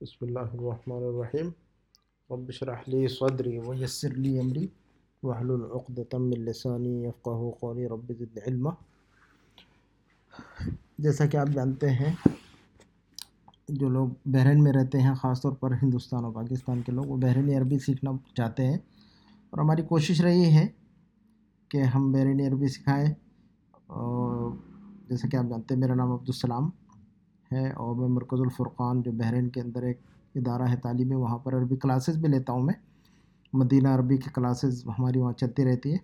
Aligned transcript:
بسم 0.00 0.26
اللہ 0.26 0.38
الرحمن 0.38 1.02
الرحیم. 1.02 1.48
رب 2.30 2.48
اشرح 2.48 2.76
لی 2.86 3.08
صدری 3.08 3.58
ویسر 3.58 4.10
لی 4.10 4.38
امری. 4.38 4.66
واحلل 5.22 5.62
عقدۃ 5.74 6.14
من 6.14 6.30
لسانی 6.30 7.04
یفقهوا 7.04 7.50
قولی. 7.60 7.88
رب 7.88 8.12
زدنی 8.18 8.40
علما 8.46 8.70
جیسا 10.98 11.26
کہ 11.26 11.36
آپ 11.36 11.46
جانتے 11.48 11.90
ہیں، 11.90 12.14
جو 13.68 13.88
لوگ 13.88 14.08
بحرین 14.26 14.64
میں 14.64 14.72
رہتے 14.72 15.00
ہیں، 15.00 15.14
خاص 15.14 15.42
طور 15.42 15.52
پر 15.52 15.70
ہندوستان 15.82 16.24
اور 16.24 16.32
پاکستان 16.32 16.82
کے 16.82 16.92
لوگ، 16.92 17.04
وہ 17.04 17.16
بحرینی 17.16 17.54
عربی 17.54 17.78
سیکھنا 17.78 18.10
چاہتے 18.34 18.66
ہیں۔ 18.66 18.78
اور 19.50 19.58
ہماری 19.58 19.82
کوشش 19.82 20.20
رہی 20.20 20.44
ہے 20.44 20.68
کہ 21.68 21.82
ہم 21.82 22.12
بحرینی 22.12 22.46
عربی 22.46 22.68
سکھائیں۔ 22.68 23.14
اور 23.86 24.50
جیسا 25.08 25.28
کہ 25.28 25.36
آپ 25.36 25.44
جانتے 25.50 25.74
ہیں، 25.74 25.80
میرا 25.80 25.94
نام 25.94 26.12
عبدالسلام 26.12 26.70
ہے 27.52 27.70
اور 27.72 27.94
میں 27.96 28.08
مرکز 28.08 28.40
الفرقان 28.40 29.02
جو 29.02 29.12
بحرین 29.12 29.48
کے 29.48 29.60
اندر 29.60 29.82
ایک 29.82 30.00
ادارہ 30.34 30.62
ہے 30.62 30.76
تعلیمی، 30.76 31.14
وہاں 31.14 31.38
پر 31.38 31.56
عربی 31.58 31.76
کلاسز 31.76 32.16
بھی 32.16 32.28
لیتا 32.28 32.52
ہوں 32.52 32.62
میں۔ 32.62 32.74
مدینہ 33.52 33.88
عربی 33.88 34.16
کی 34.16 34.30
کلاسز 34.34 34.84
ہماری 34.88 35.18
وہاں 35.18 35.32
چلتی 35.32 35.64
رہتی 35.64 35.92
ہے 35.92 35.98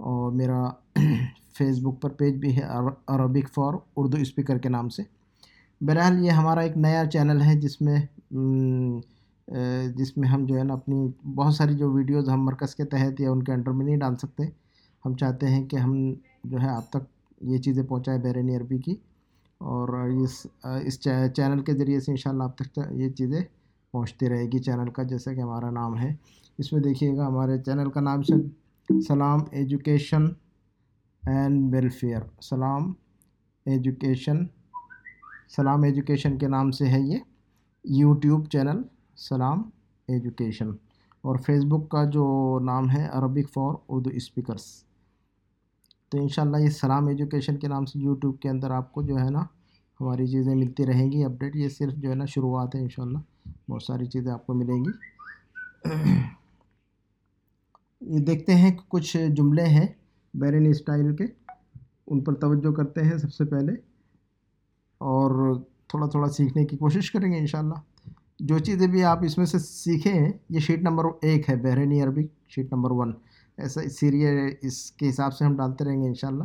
اور 0.00 0.32
میرا 0.32 0.64
فیس 1.58 1.78
بک 1.82 2.00
پر 2.02 2.10
پیج 2.10 2.34
بھی 2.36 2.56
ہے 2.56 2.62
عربک 3.06 3.48
فار 3.54 3.74
اردو 3.96 4.16
اسپیکر 4.16 4.58
کے 4.58 4.68
نام 4.68 4.88
سے۔ 4.88 5.02
بہرحال 5.80 6.24
یہ 6.24 6.30
ہمارا 6.30 6.60
ایک 6.60 6.76
نیا 6.76 7.04
چینل 7.12 7.40
ہے 7.42 7.54
جس 7.60 7.80
میں 7.80 7.96
جس 9.96 10.16
میں 10.16 10.28
ہم 10.28 10.44
جو 10.46 10.58
ہے 10.58 10.64
نا 10.64 10.74
اپنی 10.74 11.06
بہت 11.34 11.54
ساری 11.54 11.74
جو 11.74 11.90
ویڈیوز 11.92 12.28
ہم 12.28 12.44
مرکز 12.44 12.74
کے 12.74 12.84
تحت 12.84 13.20
یا 13.20 13.30
ان 13.30 13.42
کے 13.42 13.52
انڈر 13.52 13.70
میں 13.70 13.86
نہیں 13.86 13.96
ڈال 13.96 14.16
سکتے۔ 14.16 14.42
ہم 15.04 15.14
چاہتے 15.16 15.46
ہیں 15.46 15.64
کہ 15.66 15.76
ہم 15.76 15.94
جو 16.44 16.60
ہے 16.62 16.68
آپ 16.68 16.90
تک 16.90 17.04
یہ 17.40 17.58
چیزیں 17.58 17.82
پہنچائے 17.82 18.18
بیرینی 18.18 18.56
عربی 18.56 18.78
کی۔ 18.78 18.94
اور 19.58 19.88
اس 20.22 20.46
اس 20.84 21.00
چینل 21.34 21.64
کے 21.64 21.72
ذریعے 21.72 22.00
سے 22.00 22.10
انشاءاللہ 22.10 22.42
آپ 22.42 22.58
تک 22.58 22.78
یہ 22.90 23.08
چیزیں 23.08 23.40
پہنچتی 23.92 24.28
رہے 24.28 24.44
گی 24.44 24.58
چینل 24.58 24.90
کا، 24.90 25.02
جیسا 25.02 25.34
کہ 25.34 25.40
ہمارا 25.40 25.70
نام 25.70 25.98
ہے۔ 25.98 26.14
اس 26.58 26.72
میں 26.72 26.82
دیکھیے 26.82 27.16
گا 27.16 27.26
ہمارے 27.26 27.58
چینل 27.62 27.90
کا 27.90 28.00
نام 28.00 28.22
سے 28.22 28.34
Salam 29.00 29.40
education 29.50 30.22
and 31.26 31.74
welfare. 31.74 32.20
Salam 32.42 32.92
education 33.66 34.36
Salam 35.48 35.82
education 35.82 36.38
کے 36.38 36.48
نام 36.48 36.70
سے 36.70 36.86
ہے 36.86 37.00
یہ۔ 37.00 37.18
YouTube 37.84 38.46
channel, 38.46 38.82
Salam 39.16 39.62
education. 40.08 40.70
اور 41.20 41.36
فیس 41.36 41.64
بک 41.64 41.88
کا 41.88 42.04
جو 42.04 42.58
نام 42.62 42.90
ہے، 42.90 43.08
عربک 43.12 43.50
فار 43.52 43.74
اردو 43.88 44.10
اسپیکرس 44.10 44.84
تو 46.08 46.18
انشاءاللہ 46.18 46.56
یہ 46.56 46.70
سلام 46.70 47.06
ایجوکیشن 47.06 47.56
کے 47.56 47.68
نام 47.68 47.84
سے 47.84 47.98
یوٹیوب 47.98 48.40
کے 48.40 48.48
اندر 48.48 48.70
آپ 48.70 48.92
کو 48.92 49.02
جو 49.02 49.16
ہے 49.18 49.30
نا 49.30 49.42
ہماری 50.00 50.26
چیزیں 50.26 50.54
ملتی 50.54 50.86
رہیں 50.86 51.12
گی 51.12 51.24
اپڈیٹ 51.24 51.56
یہ 51.56 51.68
صرف 51.68 51.92
جو 51.94 52.10
ہے 52.10 52.14
نا 52.14 52.24
شروعات 52.24 52.74
ہے 52.74 52.80
انشاءاللہ، 52.80 53.18
بہت 53.70 53.82
ساری 53.82 54.06
چیزیں 54.06 54.32
آپ 54.32 54.46
کو 54.46 54.54
ملیں 54.54 54.84
گی۔ 54.84 54.90
یہ 58.00 58.18
دیکھتے 58.18 58.54
ہیں 58.54 58.76
کچھ 58.88 59.16
جملے 59.36 59.64
ہیں 59.64 59.86
بیرین 60.34 60.66
اسٹائل 60.66 61.16
کے، 61.16 61.24
ان 62.06 62.24
پر 62.24 62.34
توجہ 62.34 62.72
کرتے 62.72 63.02
ہیں 63.02 63.18
سب 63.18 63.32
سے 63.32 63.44
پہلے، 63.44 63.72
اور 64.98 65.60
تھوڑا 65.88 66.06
تھوڑا 66.06 66.28
سیکھنے 66.28 66.64
کی 66.64 66.76
کوشش 66.76 67.10
کریں 67.10 67.32
گے 67.32 67.38
انشاءاللہ۔ 67.38 67.74
جو 68.38 68.58
چیزیں 68.58 68.86
بھی 68.86 69.04
آپ 69.04 69.18
اس 69.22 69.38
میں 69.38 69.46
سے 69.46 69.58
سیکھیں 69.58 70.12
ہیں، 70.12 70.32
یہ 70.48 70.60
شیٹ 70.60 70.82
نمبر 70.82 71.04
ایک 71.22 71.50
ہے 71.50 71.56
Bahraini 71.56 72.02
Arabic 72.02 72.50
sheet 72.50 72.72
number 72.72 72.90
one. 72.90 73.12
ایسا 73.58 73.88
سیریل 73.88 74.54
اس 74.62 74.92
کے 74.92 75.08
حساب 75.08 75.34
سے 75.34 75.44
ہم 75.44 75.56
ڈالتے 75.56 75.84
رہیں 75.84 76.02
گے 76.02 76.08
انشاءاللہ، 76.08 76.44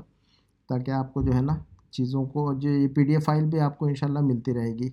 تاکہ 0.69 0.91
آپ 0.91 1.13
کو 1.13 1.21
جو 1.21 1.33
ہے 1.33 1.41
نا 1.41 1.57
چیزوں 1.91 2.25
کو، 2.25 2.53
جو 2.53 2.69
یہ 2.69 2.87
پی 2.87 3.03
ڈی 3.03 3.13
ایف 3.13 3.25
فائل 3.25 3.45
بھی 3.45 3.59
آپ 3.59 3.77
کو 3.77 3.85
انشاءاللہ 3.85 4.19
ملتی 4.19 4.53
رہے 4.53 4.73
گی، 4.73 4.89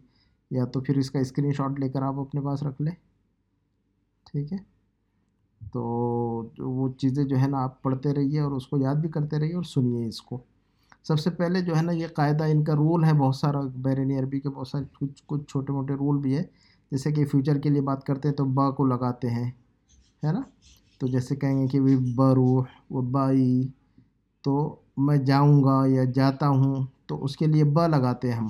یا 0.50 0.64
تو 0.64 0.80
پھر 0.80 0.98
اس 0.98 1.10
کا 1.10 1.18
اسکرین 1.18 1.52
شاٹ 1.52 1.80
لے 1.80 1.88
کر 1.88 2.02
آپ 2.02 2.18
اپنے 2.18 2.40
پاس 2.40 2.62
رکھ 2.62 2.82
لیں۔ 2.82 2.92
ٹھیک 4.26 4.52
ہے؟ 4.52 4.58
تو 5.72 5.82
وہ 6.58 6.88
چیزیں 6.98 7.24
جو 7.24 7.38
ہے 7.38 7.46
نا 7.46 7.62
آپ 7.62 7.82
پڑھتے 7.82 8.14
رہیے 8.14 8.40
اور 8.40 8.52
اس 8.52 8.66
کو 8.66 8.78
یاد 8.78 8.94
بھی 8.94 9.08
کرتے 9.08 9.38
رہیے 9.38 9.54
اور 9.54 9.62
سنیے 9.62 10.06
اس 10.06 10.22
کو۔ 10.22 10.38
سب 11.02 11.18
سے 11.18 11.30
پہلے 11.30 11.60
جو 11.60 11.76
ہے 11.76 11.82
نا 11.82 11.92
یہ 11.92 12.06
قاعدہ، 12.06 12.44
ان 12.44 12.64
کا 12.64 12.74
رول 12.74 13.04
ہے 13.04 13.12
بہت 13.12 13.36
سارا 13.36 13.60
بیرینی 13.74 14.18
عربی 14.18 14.40
کے 14.40 14.48
بہت 14.48 14.68
سارے، 14.68 14.84
کچھ 15.00 15.22
کچھ 15.26 15.44
چھوٹے 15.48 15.72
موٹے 15.72 15.94
رول 15.94 16.18
بھی 16.18 16.36
ہے 16.36 16.42
جیسے 16.92 17.12
کہ 17.12 17.24
فیوچر 17.24 17.58
کے 17.58 17.68
لیے 17.68 17.80
بات 17.80 18.04
کرتے 18.04 18.28
ہیں 18.28 18.34
تو 18.34 18.44
با 18.44 18.70
کو 18.70 18.84
لگاتے 18.84 19.30
ہیں، 19.30 19.50
ہے 20.22 20.32
نا؟ 20.32 20.40
تو 21.00 21.06
جیسے 21.06 21.36
کہیں 21.36 21.62
گے 21.62 21.66
کہ 21.66 21.80
بروح 22.14 22.64
و 22.90 23.00
بائی 23.00 23.68
تو 24.42 24.76
میں 24.96 25.16
جاؤں 25.16 25.64
گا 25.64 25.82
یا 25.86 26.04
جاتا 26.04 26.48
ہوں 26.48 26.86
تو 27.06 27.24
اس 27.24 27.36
کے 27.36 27.46
لیے 27.46 27.64
با 27.64 27.86
لگاتے 27.86 28.32
ہیں 28.32 28.38
ہم۔ 28.38 28.46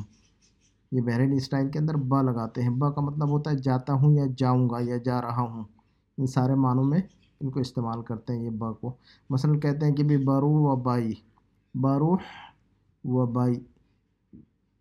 یہ 0.93 1.00
بحرینی 1.00 1.37
اسٹائل 1.37 1.71
کے 1.71 1.78
اندر 1.78 1.94
با 1.94 2.22
لگاتے 2.22 2.62
ہیں۔ 2.62 2.71
با 2.71 2.91
کا 2.91 3.00
مطلب 3.00 3.28
ہوتا 3.31 3.50
ہے 3.50 3.56
جاتا 3.56 3.93
ہوں 3.93 4.12
یا 4.12 4.25
جاؤں 4.37 4.71
گا 4.71 4.77
یا 4.81 4.97
جا 4.97 5.22
رہا 5.22 5.41
ہوں۔ 5.41 5.65
ان 6.19 6.27
سارے 6.27 6.55
معنوں 6.55 6.84
میں 6.84 7.00
ان 7.41 7.50
کو 7.50 7.60
استعمال 7.60 8.03
کرتے 8.03 8.37
ہیں 8.37 8.43
یہ 8.43 8.50
با 8.50 8.72
کو۔ 8.72 8.93
مثلا 9.31 9.59
کہتے 9.59 9.87
ہیں 9.87 9.94
کہ 9.94 10.05
بھی 10.05 10.16
بروح 10.16 10.72
و 10.72 10.77
بائی۔ 10.77 11.12
بروح 11.75 12.19
و 13.05 13.27
بائی۔ 13.27 13.55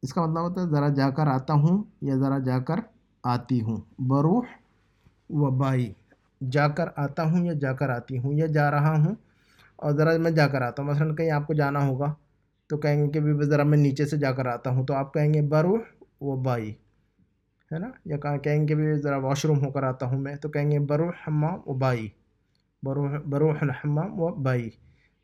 اس 0.02 0.13
کا 0.13 0.25
مطلب 0.25 0.44
ہوتا 0.44 0.62
ہے 0.62 0.68
ذرا 0.68 0.88
جا 0.88 1.09
کر 1.09 1.28
آتا 1.28 1.53
ہوں 1.53 1.84
یا 2.02 2.16
ذرا 2.16 2.40
جا 2.40 2.59
کر 2.59 2.75
آتی 3.24 3.62
ہوں۔ 3.62 3.78
بروح 4.00 4.41
و 5.29 5.50
بائی۔ 5.52 5.94
جا 6.42 6.68
کر 6.68 6.88
آتا 6.96 7.24
ہوں 7.24 7.46
یا 7.46 7.54
جا 7.54 7.74
کر 7.74 7.90
آتی 7.90 8.18
ہوں 8.18 8.34
یا 8.34 8.46
جا 8.46 8.70
رہا 8.72 8.96
ہوں 8.98 9.16
اور 9.76 9.92
ذرا 9.92 10.18
میں 10.18 10.32
جا 10.32 10.48
کر 10.48 10.62
آتا 10.62 10.84
ہوں۔ 10.84 10.90
مثلاً 10.90 11.16
کہیں 11.16 11.32
آپ 11.32 11.48
کو 11.48 11.54
جانا 11.54 11.86
ہوگا 11.88 12.14
تو 12.70 12.78
کہیں 12.78 13.04
گے 13.04 13.10
کہ 13.10 13.20
ذرا 13.42 13.64
میں 13.64 13.78
نیچے 13.78 14.06
سے 14.06 14.18
جا 14.18 14.32
کر 14.32 14.46
آتا 14.46 14.70
ہوں 14.70 14.86
تو 14.86 14.94
آپ 14.94 15.14
کہیں 15.14 15.34
گے 15.34 15.42
بروح 15.42 15.80
و 16.22 16.36
بائی، 16.44 16.74
ہے 17.72 17.80
نا؟ 17.80 17.90
یا 18.06 18.18
کہیں 18.44 18.68
گے 18.68 18.76
بھی 18.76 18.94
ذرا 18.94 19.18
واش 19.18 19.46
روم 19.46 19.66
ہو 19.66 19.72
کر 19.72 19.84
آتا 19.84 20.06
ہوں 20.06 20.20
میں 20.22 20.36
تو 20.36 20.50
کہیں 20.50 20.70
گے 20.72 20.80
بروح 20.80 21.12
حمام 21.28 21.60
و 21.66 21.74
بائی 21.74 22.08
بروح 22.84 23.18
بروح 23.26 23.56
الحمام 23.62 24.20
و 24.22 24.28
بائی۔ 24.36 24.70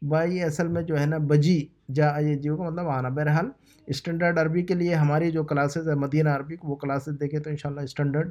بائی 0.01 0.41
اصل 0.43 0.67
میں 0.67 0.81
جو 0.81 0.99
ہے 0.99 1.05
نا 1.05 1.17
بجی 1.17 1.57
جا 1.93 2.07
یہ 2.19 2.35
جیو 2.35 2.57
کا 2.57 2.63
مطلب 2.63 2.87
آنا۔ 2.87 3.09
بہرحال 3.09 3.49
اسٹینڈرڈ 3.87 4.39
عربی 4.39 4.63
کے 4.63 4.73
لیے 4.73 4.93
ہماری 4.95 5.31
جو 5.31 5.43
کلاسز 5.43 5.89
ہے 5.89 5.95
مدینہ 5.95 6.29
عربی 6.29 6.55
وہ 6.63 6.75
کلاسز 6.75 7.19
دیکھیں 7.19 7.39
تو 7.39 7.49
انشاءاللہ 7.49 7.81
اسٹینڈرڈ 7.81 8.29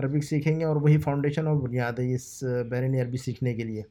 عربک 0.00 0.24
سیکھیں 0.24 0.60
گے 0.60 0.64
اور 0.64 0.76
وہی 0.76 0.98
فاؤنڈیشن 0.98 1.46
اور 1.46 1.56
بنیاد 1.56 1.92
ہے 1.92 2.14
اس 2.14 2.42
بیرینی 2.70 3.00
عربی 3.00 3.16
سیکھنے 3.16 3.54
کے 3.54 3.62
لیے۔ 3.62 3.82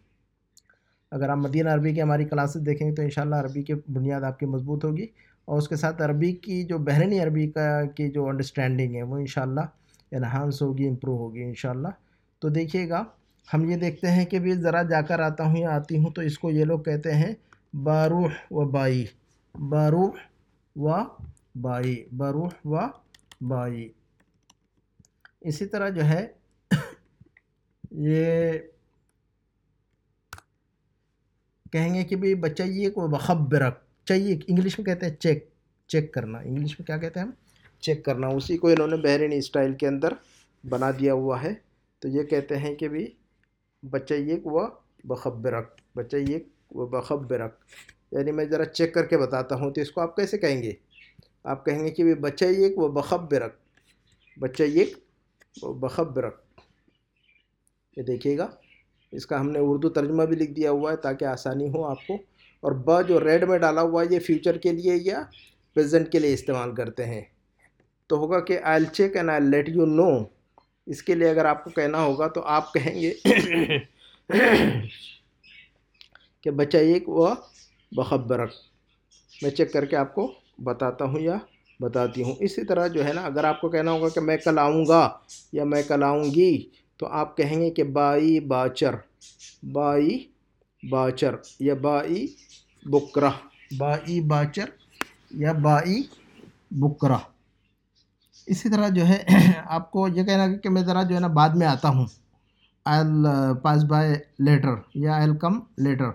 اگر 1.11 1.29
آپ 1.29 1.37
مدینہ 1.37 1.69
عربی 1.69 1.93
کی 1.93 2.01
ہماری 2.01 2.25
کلاسز 2.25 2.65
دیکھیں 2.65 2.89
گے 2.89 2.95
تو 2.95 3.01
انشاءاللہ 3.01 3.35
عربی 3.35 3.63
کی 3.63 3.73
بنیاد 3.87 4.21
آپ 4.21 4.39
کی 4.39 4.45
مضبوط 4.45 4.85
ہوگی 4.85 5.05
اور 5.45 5.57
اس 5.57 5.67
کے 5.67 5.75
ساتھ 5.75 6.01
عربی 6.01 6.31
کی 6.31 6.63
جو 6.63 6.77
بحرینی 6.77 7.19
عربی 7.19 7.47
کا 7.47 7.85
کی 7.95 8.07
جو 8.09 8.27
انڈرسٹینڈنگ 8.27 8.95
ہے 8.95 9.03
وہ 9.03 9.17
انشاءاللہ 9.17 9.61
انہانس 10.11 10.61
ہوگی 10.61 10.87
امپروو 10.87 11.17
ہوگی 11.17 11.43
انشاءاللہ۔ 11.43 11.87
تو 12.39 12.49
دیکھیے 12.49 12.89
گا، 12.89 13.03
ہم 13.53 13.69
یہ 13.69 13.75
دیکھتے 13.75 14.07
ہیں 14.07 14.25
کہ 14.25 14.39
بھی 14.39 14.53
ذرا 14.53 14.81
جا 14.81 15.01
کر 15.01 15.19
آتا 15.19 15.43
ہوں 15.43 15.57
یا 15.57 15.69
آتی 15.71 15.97
ہوں 15.97 16.09
تو 16.11 16.21
اس 16.21 16.39
کو 16.39 16.51
یہ 16.51 16.65
لوگ 16.65 16.79
کہتے 16.79 17.13
ہیں 17.13 17.33
باروح 17.73 18.27
و 18.51 18.69
بائی۔ 18.69 19.05
باروح 19.69 20.09
و 20.75 20.91
بائی۔ 21.61 22.03
باروح 22.17 22.49
و 22.65 22.75
بائی۔ 23.41 23.89
اسی 25.41 25.65
طرح 25.65 25.89
جو 25.89 26.03
ہے، 26.03 26.27
یہ 27.91 28.51
کہیں 31.71 31.93
گے 31.93 32.03
کہ 32.03 32.15
بھائی 32.15 32.35
بچہ 32.35 32.63
یہ 32.63 32.89
کو 32.89 33.07
بخبرک 33.07 33.79
چاہیے 34.05 34.39
انگلش 34.47 34.79
میں 34.79 34.85
کہتے 34.85 35.05
ہیں 35.05 35.15
چیک 35.15 35.49
چیک 35.87 36.13
کرنا۔ 36.13 36.37
انگلش 36.39 36.79
میں 36.79 36.85
کیا 36.85 36.97
کہتے 36.97 37.19
ہیں 37.19 37.27
ہم؟ 37.27 37.31
چیک 37.79 38.05
کرنا۔ 38.05 38.27
اسی 38.27 38.57
کو 38.57 38.67
انہوں 38.67 38.87
نے 38.87 38.97
بحرینی 38.97 39.37
اسٹائل 39.37 39.73
کے 39.73 39.87
اندر 39.87 40.13
بنا 40.69 40.91
دیا 40.91 41.13
ہوا 41.13 41.43
ہے۔ 41.43 41.53
تو 41.99 42.07
یہ 42.07 42.23
کہتے 42.23 42.57
ہیں 42.57 42.75
کہ 42.75 42.89
بھی 42.89 43.07
بچہ 43.89 44.13
یہ 44.13 44.35
و 44.45 44.67
بخبرک 45.03 45.81
بچہ 45.95 46.15
یہ 46.15 46.39
و 46.71 46.85
بخبرک 46.85 47.53
یعنی 48.11 48.31
میں 48.31 48.45
ذرا 48.45 48.65
چیک 48.65 48.93
کر 48.93 49.05
کے 49.05 49.17
بتاتا 49.17 49.55
ہوں 49.55 49.71
تو 49.71 49.81
اس 49.81 49.91
کو 49.91 50.01
آپ 50.01 50.15
کیسے 50.15 50.37
کہیں 50.37 50.63
گے؟ 50.63 50.73
آپ 51.43 51.65
کہیں 51.65 51.83
گے 51.83 51.89
کہ 51.89 52.03
بھی 52.03 52.13
بچہ 52.13 52.45
یہ 52.45 52.77
و 52.77 52.87
بخبرک 52.87 53.55
بچہ 54.39 54.63
یہ 54.63 54.85
بخبرک۔ 55.57 56.41
یہ 57.97 58.03
دیکھیے 58.03 58.37
گا۔ 58.37 58.47
اس 59.11 59.25
کا 59.25 59.39
ہم 59.39 59.49
نے 59.49 59.59
اردو 59.61 59.89
ترجمہ 59.89 60.23
بھی 60.23 60.35
لکھ 60.35 60.51
دیا 60.51 60.71
ہوا 60.71 60.91
ہے 60.91 60.97
تاکہ 60.97 61.25
آسانی 61.25 61.69
ہو 61.69 61.83
آپ 61.83 62.07
کو۔ 62.07 62.13
اور 62.59 62.71
ب 62.71 63.07
جو 63.07 63.19
ریڈ 63.19 63.43
میں 63.43 63.57
ڈالا 63.57 63.81
ہوا 63.81 64.03
ہے، 64.03 64.13
یہ 64.13 64.19
فیوچر 64.19 64.57
کے 64.57 64.71
لیے 64.71 64.95
یا 64.95 65.23
پریزنٹ 65.73 66.11
کے 66.11 66.19
لیے 66.19 66.33
استعمال 66.33 66.75
کرتے 66.75 67.05
ہیں۔ 67.05 67.21
تو 68.07 68.17
ہوگا 68.17 68.39
کہ 68.39 68.59
I 68.63 68.85
check 68.93 69.15
and 69.15 69.29
I 69.29 69.41
let 69.41 69.69
you 69.69 69.85
know 69.85 70.23
اس 70.85 71.03
کے 71.03 71.15
لیے 71.15 71.29
اگر 71.29 71.45
آپ 71.45 71.63
کو 71.63 71.69
کہنا 71.69 72.01
ہوگا 72.01 72.27
تو 72.27 72.41
آپ 72.41 72.73
کہیں 72.73 73.01
گے 73.01 73.13
کہ 76.41 76.51
بچہ 76.51 76.77
ایک 76.77 77.09
و 77.09 77.27
بخبرک۔ 77.91 78.51
میں 79.41 79.51
چیک 79.51 79.73
کر 79.73 79.85
کے 79.85 79.95
آپ 79.95 80.15
کو 80.15 80.33
بتاتا 80.63 81.05
ہوں 81.05 81.19
یا 81.19 81.37
بتاتی 81.79 82.23
ہوں۔ 82.23 82.35
اسی 82.39 82.65
طرح 82.65 82.87
جو 82.87 83.07
ہے 83.07 83.13
نا، 83.13 83.21
اگر 83.21 83.43
آپ 83.43 83.61
کو 83.61 83.69
کہنا 83.69 83.91
ہوگا 83.91 84.09
کہ 84.09 84.21
میں 84.21 84.37
کل 84.37 84.59
آؤں 84.59 84.85
گا 84.87 85.09
یا 85.51 85.63
میں 85.63 85.83
کل 85.87 86.03
آؤں 86.03 86.23
گی، 86.23 86.69
تو 86.97 87.07
آپ 87.07 87.37
کہیں 87.37 87.61
گے 87.61 87.69
کہ 87.69 87.83
بائی 87.83 88.39
باچر 88.39 88.95
بائی 89.63 90.25
باچر 90.89 91.35
یا 91.59 91.73
بائی 91.73 92.27
بکرہ، 92.85 93.29
بائی 93.77 94.21
باچر 94.21 94.65
یا 95.31 95.51
بائی 95.51 96.03
بکرہ۔ 96.71 97.17
اسی 98.45 98.69
طرح 98.69 98.87
جو 98.87 99.07
ہے، 99.07 99.23
آپ 99.65 99.91
کو 99.91 100.07
یہ 100.07 100.23
کہنا 100.23 100.57
کہ 100.57 100.69
میں 100.69 100.81
ذرا 100.81 101.03
جو 101.03 101.15
ہے 101.15 101.19
نا 101.19 101.27
بعد 101.27 101.49
میں 101.49 101.67
آتا 101.67 101.89
ہوں۔ 101.89 102.05
آئل 102.85 103.25
پاس 103.63 103.83
بائی 103.83 104.15
لیٹر 104.39 104.75
یا 104.95 105.13
آئل 105.13 105.37
کم 105.37 105.59
لیٹر 105.77 106.11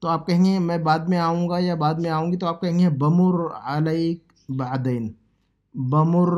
تو 0.00 0.08
آپ 0.08 0.26
کہیں 0.26 0.44
گے، 0.44 0.58
میں 0.58 0.78
بعد 0.78 0.98
میں 0.98 1.18
آؤں 1.18 1.48
گا 1.48 1.58
یا 1.58 1.74
بعد 1.74 1.94
میں 1.94 2.10
آؤں 2.10 2.32
گی؟ 2.32 2.36
تو 2.36 2.46
آپ 2.46 2.60
کہیں 2.60 2.78
گے، 2.78 2.88
بمر 2.88 3.46
علیک 3.64 4.24
بعدین 4.48 5.12
بمر 5.74 6.28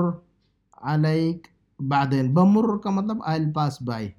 علیک 0.82 1.46
بعدین 1.80 2.34
بمر 2.34 2.78
کا 2.78 2.90
مطلب 2.90 3.16
آئل 3.24 3.52
پاس 3.52 3.82
بائی 3.82 4.10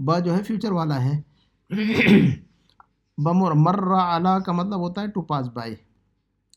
ب 0.00 0.18
جو 0.24 0.36
ہے 0.36 0.42
فیوچر 0.42 0.72
والا 0.72 1.04
ہے. 1.04 1.20
بمر 3.18 3.52
مر 3.52 3.94
علا 3.94 4.38
کا 4.38 4.52
مطلب 4.52 4.80
ہوتا 4.80 5.02
ہے 5.02 5.06
ٹو 5.06 5.22
پاس 5.22 5.48
بائی 5.48 5.74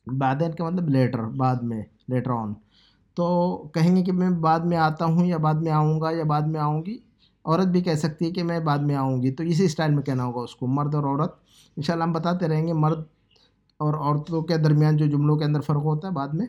بعدین 0.07 0.51
کا 0.51 0.69
مطلب 0.69 0.89
لیٹر 0.89 1.23
بعد 1.23 1.55
میں 1.55 1.83
لیٹر 2.07 2.31
آن 2.31 2.53
تو 3.13 3.57
کہیں 3.73 3.95
گے 3.95 4.03
کہ 4.03 4.11
میں 4.11 4.29
بعد 4.29 4.59
میں 4.59 4.77
آتا 4.77 5.05
ہوں 5.05 5.25
یا 5.25 5.37
بعد 5.37 5.53
میں 5.53 5.71
آؤں 5.71 6.01
گا 6.01 6.11
یا 6.11 6.23
بعد 6.23 6.41
میں 6.41 6.59
آؤں 6.59 6.85
گی؟ 6.85 6.97
عورت 7.45 7.67
بھی 7.67 7.81
کہہ 7.81 7.95
سکتی 7.95 8.25
ہے 8.25 8.31
کہ 8.31 8.43
میں 8.43 8.59
بعد 8.59 8.77
میں 8.77 8.95
آؤں 8.95 9.21
گی. 9.23 9.31
تو 9.31 9.43
اسی 9.43 9.65
اسٹائل 9.65 9.93
میں 9.93 10.03
کہنا 10.03 10.25
ہوگا 10.25 10.41
اس 10.41 10.55
کو، 10.55 10.67
مرد 10.67 10.95
اور 10.95 11.03
عورت. 11.03 11.33
انشاءاللہ 11.77 12.03
ہم 12.03 12.11
بتاتے 12.11 12.47
رہیں 12.47 12.67
گے 12.67 12.73
مرد 12.73 13.03
اور 13.77 13.93
عورتوں 13.93 14.41
کے 14.41 14.57
درمیان 14.57 14.97
جو 14.97 15.05
جملوں 15.05 15.37
کے 15.37 15.45
اندر 15.45 15.61
فرق 15.61 15.83
ہوتا 15.83 16.07
ہے 16.07 16.13
بعد 16.13 16.27
میں. 16.27 16.45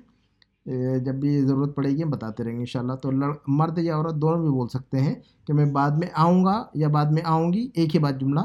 جب 1.05 1.15
بھی 1.15 1.41
ضرورت 1.41 1.77
پڑے 1.77 1.91
گی 1.91 2.03
ہم 2.03 2.11
بتاتے 2.11 2.45
رہیں 2.45 2.53
گے، 2.53 2.59
انشاءاللہ۔ 2.59 2.93
تو 2.93 3.11
مرد 3.47 3.79
یا 3.79 3.97
عورت 3.97 4.15
دونوں 4.15 4.41
بھی 4.41 4.49
بول 4.49 4.69
سکتے 4.69 5.01
ہیں 5.01 5.15
کہ 5.47 5.53
میں 5.53 5.67
بعد 5.67 5.91
میں 5.91 6.09
آؤں 6.15 6.45
گا 6.45 6.65
یا 6.75 6.89
بعد 6.89 7.07
میں 7.07 7.23
آؤں 7.25 7.53
گی، 7.53 7.69
ایک 7.75 7.95
ہی 7.95 8.01
بات 8.01 8.21
جملہ 8.21 8.41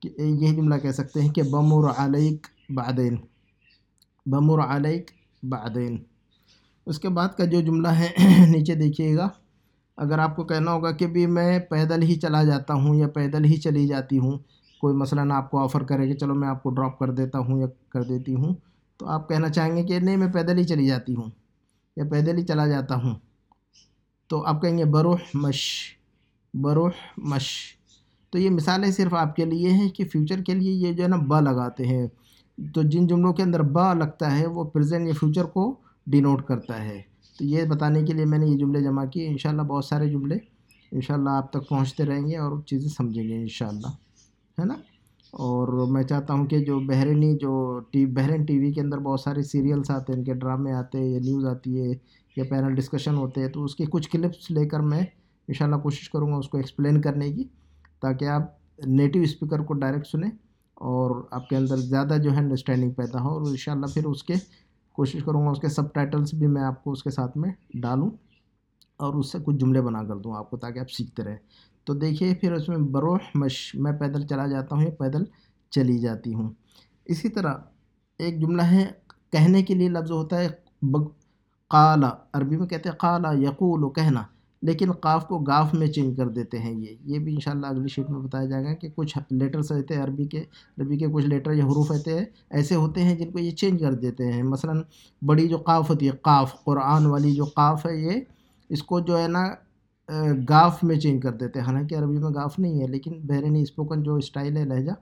کہ 0.00 0.10
یہی 0.18 0.56
جملہ 0.56 0.74
کہہ 0.74 0.90
سکتے 0.90 1.20
ہیں 1.22 1.28
کہ 1.28 1.42
بمر 1.42 1.90
علیک 1.96 2.46
بعدین۔ 2.68 3.16
بمر 4.26 4.58
علیک 4.58 5.10
بعدین۔ 5.42 5.96
اس 6.86 6.98
کے 6.98 7.08
بعد 7.08 7.28
کا 7.28 7.44
جو 7.44 7.60
جملہ 7.60 7.88
ہے، 7.88 8.08
نیچے 8.46 8.74
دیکھیے 8.74 9.16
گا۔ 9.16 9.28
اگر 9.96 10.18
آپ 10.18 10.36
کو 10.36 10.44
کہنا 10.44 10.72
ہوگا 10.72 10.90
کہ 10.90 11.06
بھی 11.06 11.26
میں 11.26 11.58
پیدل 11.58 12.02
ہی 12.02 12.14
چلا 12.14 12.42
جاتا 12.42 12.74
ہوں 12.74 12.94
یا 12.94 13.08
پیدل 13.08 13.44
ہی 13.44 13.56
چلی 13.56 13.86
جاتی 13.86 14.18
ہوں، 14.18 14.38
کوئی 14.80 14.96
مثلاً 14.96 15.30
آپ 15.30 15.50
کو 15.50 15.58
آفر 15.58 15.82
کرے 15.82 16.06
کہ 16.06 16.14
چلو 16.14 16.34
میں 16.34 16.48
آپ 16.48 16.62
کو 16.62 16.70
ڈراپ 16.70 16.98
کر 16.98 17.10
دیتا 17.10 17.38
ہوں 17.38 17.58
یا 17.58 17.66
کر 17.88 18.02
دیتی 18.02 18.34
ہوں، 18.34 18.54
تو 18.96 19.06
آپ 19.06 19.28
کہنا 19.28 19.48
چاہیں 19.48 19.76
گے 19.76 19.82
کہ 19.82 19.98
نہیں، 19.98 20.16
میں 20.16 20.32
پیدل 20.32 20.58
ہی 20.58 20.64
چلی 20.64 20.86
جاتی 20.86 21.14
ہوں۔ 21.14 21.43
یا 21.96 22.04
پیدل 22.10 22.38
ہی 22.38 22.42
چلا 22.42 22.66
جاتا 22.66 22.94
ہوں۔ 22.94 23.14
تو 24.28 24.46
آپ 24.46 24.62
کہیں 24.62 24.78
گے 24.78 24.84
بروح 24.84 25.16
مش 25.34 25.84
بروح 26.54 26.90
مش۔ 27.16 27.76
تو 28.30 28.38
یہ 28.38 28.50
مثالیں 28.50 28.90
صرف 28.90 29.14
آپ 29.14 29.36
کے 29.36 29.44
لیے 29.44 29.70
ہیں 29.70 29.88
کہ 29.88 30.04
فیوچر 30.04 30.42
کے 30.42 30.54
لیے 30.54 30.72
یہ 30.72 30.92
جو 30.92 31.02
ہے 31.02 31.08
نا 31.08 31.16
با 31.16 31.40
لگاتے 31.40 31.86
ہیں۔ 31.86 32.06
تو 32.74 32.82
جن 32.82 33.06
جملوں 33.06 33.32
کے 33.32 33.42
اندر 33.42 33.62
با 33.62 33.94
لگتا 33.94 34.38
ہے 34.38 34.46
وہ 34.46 34.64
پریزنٹ 34.64 35.08
یا 35.08 35.14
فیوچر 35.20 35.44
کو 35.44 35.74
ڈینوٹ 36.06 36.46
کرتا 36.46 36.84
ہے۔ 36.84 37.02
تو 37.38 37.44
یہ 37.44 37.64
بتانے 37.64 38.02
کے 38.02 38.12
لیے 38.12 38.24
میں 38.24 38.38
نے 38.38 38.46
یہ 38.46 38.58
جملے 38.58 38.80
جمع 38.80 39.04
کیے۔ 39.04 39.28
انشاءاللہ 39.28 39.62
بہت 39.62 39.84
سارے 39.84 40.10
جملے 40.10 40.36
انشاءاللہ 40.92 41.30
آپ 41.30 41.50
تک 41.50 41.68
پہنچتے 41.68 42.04
رہیں 42.04 42.26
گے 42.26 42.36
اور 42.36 42.62
چیزیں 42.62 42.88
سمجھیں 42.88 43.28
گے 43.28 43.40
انشاءاللہ۔ 43.40 43.86
ہے 44.60 44.64
نا؟ 44.64 44.74
اور 45.34 45.68
میں 45.90 46.02
چاہتا 46.02 46.34
ہوں 46.34 46.46
کہ 46.46 46.58
جو 46.64 46.78
بحرینی 46.80 47.36
جو 47.38 47.78
ٹی 47.90 48.04
بحرین 48.06 48.44
ٹی 48.44 48.58
وی 48.58 48.72
کے 48.72 48.80
اندر 48.80 48.98
بہت 48.98 49.20
سارے 49.20 49.42
سیریلس 49.42 49.90
آتے 49.90 50.12
ہیں، 50.12 50.18
ان 50.18 50.24
کے 50.24 50.34
ڈرامے 50.34 50.72
آتے 50.72 50.98
ہیں، 50.98 51.06
یا 51.06 51.20
نیوز 51.24 51.46
آتی 51.46 51.80
ہے، 51.80 51.92
یا 52.36 52.44
پینل 52.50 52.74
ڈسکشن 52.74 53.14
ہوتے 53.14 53.40
ہیں، 53.40 53.48
تو 53.48 53.64
اس 53.64 53.74
کی 53.76 53.84
کچھ 53.90 54.08
کلپس 54.10 54.50
لے 54.50 54.68
کر 54.68 54.80
میں 54.80 55.00
انشاءاللہ 55.48 55.76
کوشش 55.76 56.10
کروں 56.10 56.30
گا 56.32 56.36
اس 56.36 56.48
کو 56.48 56.58
ایکسپلین 56.58 57.00
کرنے 57.00 57.32
کی، 57.32 57.44
تاکہ 58.00 58.28
آپ 58.28 58.42
نیٹیو 58.86 59.22
اسپیکر 59.22 59.62
کو 59.62 59.74
ڈائریکٹ 59.74 60.06
سنیں 60.06 60.30
اور 60.74 61.22
آپ 61.30 61.48
کے 61.48 61.56
اندر 61.56 61.76
زیادہ 61.76 62.16
جو 62.22 62.32
ہے 62.32 62.38
انڈرسٹینڈنگ 62.38 62.90
پیدا 62.90 63.22
ہو 63.22 63.28
اور 63.28 63.46
انشاءاللہ 63.48 63.86
پھر 63.86 64.04
اس 64.04 64.22
کے 64.22 64.34
کوشش 64.92 65.24
کروں 65.24 65.44
گا 65.46 65.50
اس 65.50 65.60
کے 65.60 65.68
سب 65.68 65.92
ٹائٹلس 65.94 66.34
بھی 66.34 66.46
میں 66.46 66.62
آپ 66.62 66.84
کو 66.84 66.92
اس 66.92 67.02
کے 67.02 67.10
ساتھ 67.10 67.38
میں 67.38 67.50
ڈالوں۔ 67.74 68.10
اور 68.96 69.14
اس 69.14 69.32
سے 69.32 69.38
کچھ 69.44 69.56
جملے 69.56 69.80
بنا 69.80 70.04
کر 70.04 70.16
دوں 70.16 70.36
آپ 70.36 70.50
کو 70.50 70.56
تاکہ 70.56 70.78
آپ 70.78 70.90
سیکھتے 70.90 71.24
رہیں۔ 71.24 71.36
تو 71.84 71.94
دیکھیے، 71.94 72.34
پھر 72.34 72.52
اس 72.52 72.68
میں 72.68 72.76
بروح 72.76 73.18
مش، 73.34 73.74
میں 73.74 73.92
پیدل 73.92 74.26
چلا 74.26 74.46
جاتا 74.46 74.76
ہوں 74.76 74.82
یا 74.82 74.90
پیدل 74.98 75.24
چلی 75.70 75.98
جاتی 75.98 76.34
ہوں۔ 76.34 76.50
اسی 77.04 77.28
طرح 77.28 77.54
ایک 78.18 78.40
جملہ 78.40 78.62
ہے، 78.62 78.86
کہنے 79.32 79.62
کے 79.62 79.74
لیے 79.74 79.88
لفظ 79.88 80.10
ہوتا 80.10 80.40
ہے 80.40 80.48
بگ 80.82 81.08
قالا 81.68 82.10
عربی 82.32 82.56
میں 82.56 82.66
کہتے 82.66 82.88
ہیں 82.88 82.96
قالا 82.96 83.32
یقول 83.32 83.84
و 83.84 83.88
کہنا۔ 83.88 84.22
لیکن 84.62 84.92
قاف 84.92 85.26
کو 85.28 85.38
گاف 85.38 85.74
میں 85.74 85.86
چینج 85.86 86.16
کر 86.16 86.28
دیتے 86.28 86.58
ہیں 86.58 86.72
یہ۔ 86.72 86.94
یہ 87.04 87.18
بھی 87.18 87.34
انشاءاللہ 87.34 87.66
اگلی 87.66 87.88
شیٹ 87.88 88.10
میں 88.10 88.20
بتایا 88.20 88.44
جائے 88.44 88.64
گا 88.64 88.74
کہ 88.74 88.88
کچھ 88.94 89.18
لیٹرس 89.30 89.72
رہتے 89.72 89.94
ہیں 89.94 90.02
عربی 90.02 90.24
کے 90.24 90.44
عربی 90.78 90.98
کے 90.98 91.06
کچھ 91.06 91.26
لیٹر 91.26 91.52
یا 91.52 91.64
حروف 91.64 91.90
رہتے 91.90 92.18
ہیں، 92.18 92.24
ایسے 92.50 92.74
ہوتے 92.74 93.02
ہیں 93.02 93.14
جن 93.14 93.30
کو 93.30 93.38
یہ 93.38 93.50
چینج 93.50 93.80
کر 93.80 93.92
دیتے 93.92 94.32
ہیں۔ 94.32 94.42
مثلا 94.42 94.72
بڑی 95.22 95.48
جو 95.48 95.56
قاف 95.56 95.90
ہوتی 95.90 96.06
ہے، 96.06 96.10
قاف، 96.10 96.64
قرآن 96.64 97.06
والی 97.06 97.32
جو 97.32 97.44
قاف 97.44 97.86
ہے 97.86 97.96
یہ 97.96 98.10
اس 98.70 98.82
کو 98.82 99.00
جو 99.00 99.18
ہے 99.18 99.28
نا 99.28 99.44
گاف 100.48 100.82
میں 100.84 100.96
چینج 100.96 101.22
کر 101.22 101.32
دیتے 101.32 101.58
ہیں۔ 101.58 101.66
حالانکہ 101.66 101.94
عربی 101.94 102.18
میں 102.18 102.30
گاف 102.34 102.58
نہیں 102.58 102.80
ہے، 102.82 102.86
لیکن 102.86 103.20
بحرینی 103.24 103.62
اسپوکن 103.62 104.02
جو 104.02 104.14
اسٹائل 104.14 104.56
ہے 104.56 104.64
لہجہ، 104.64 104.92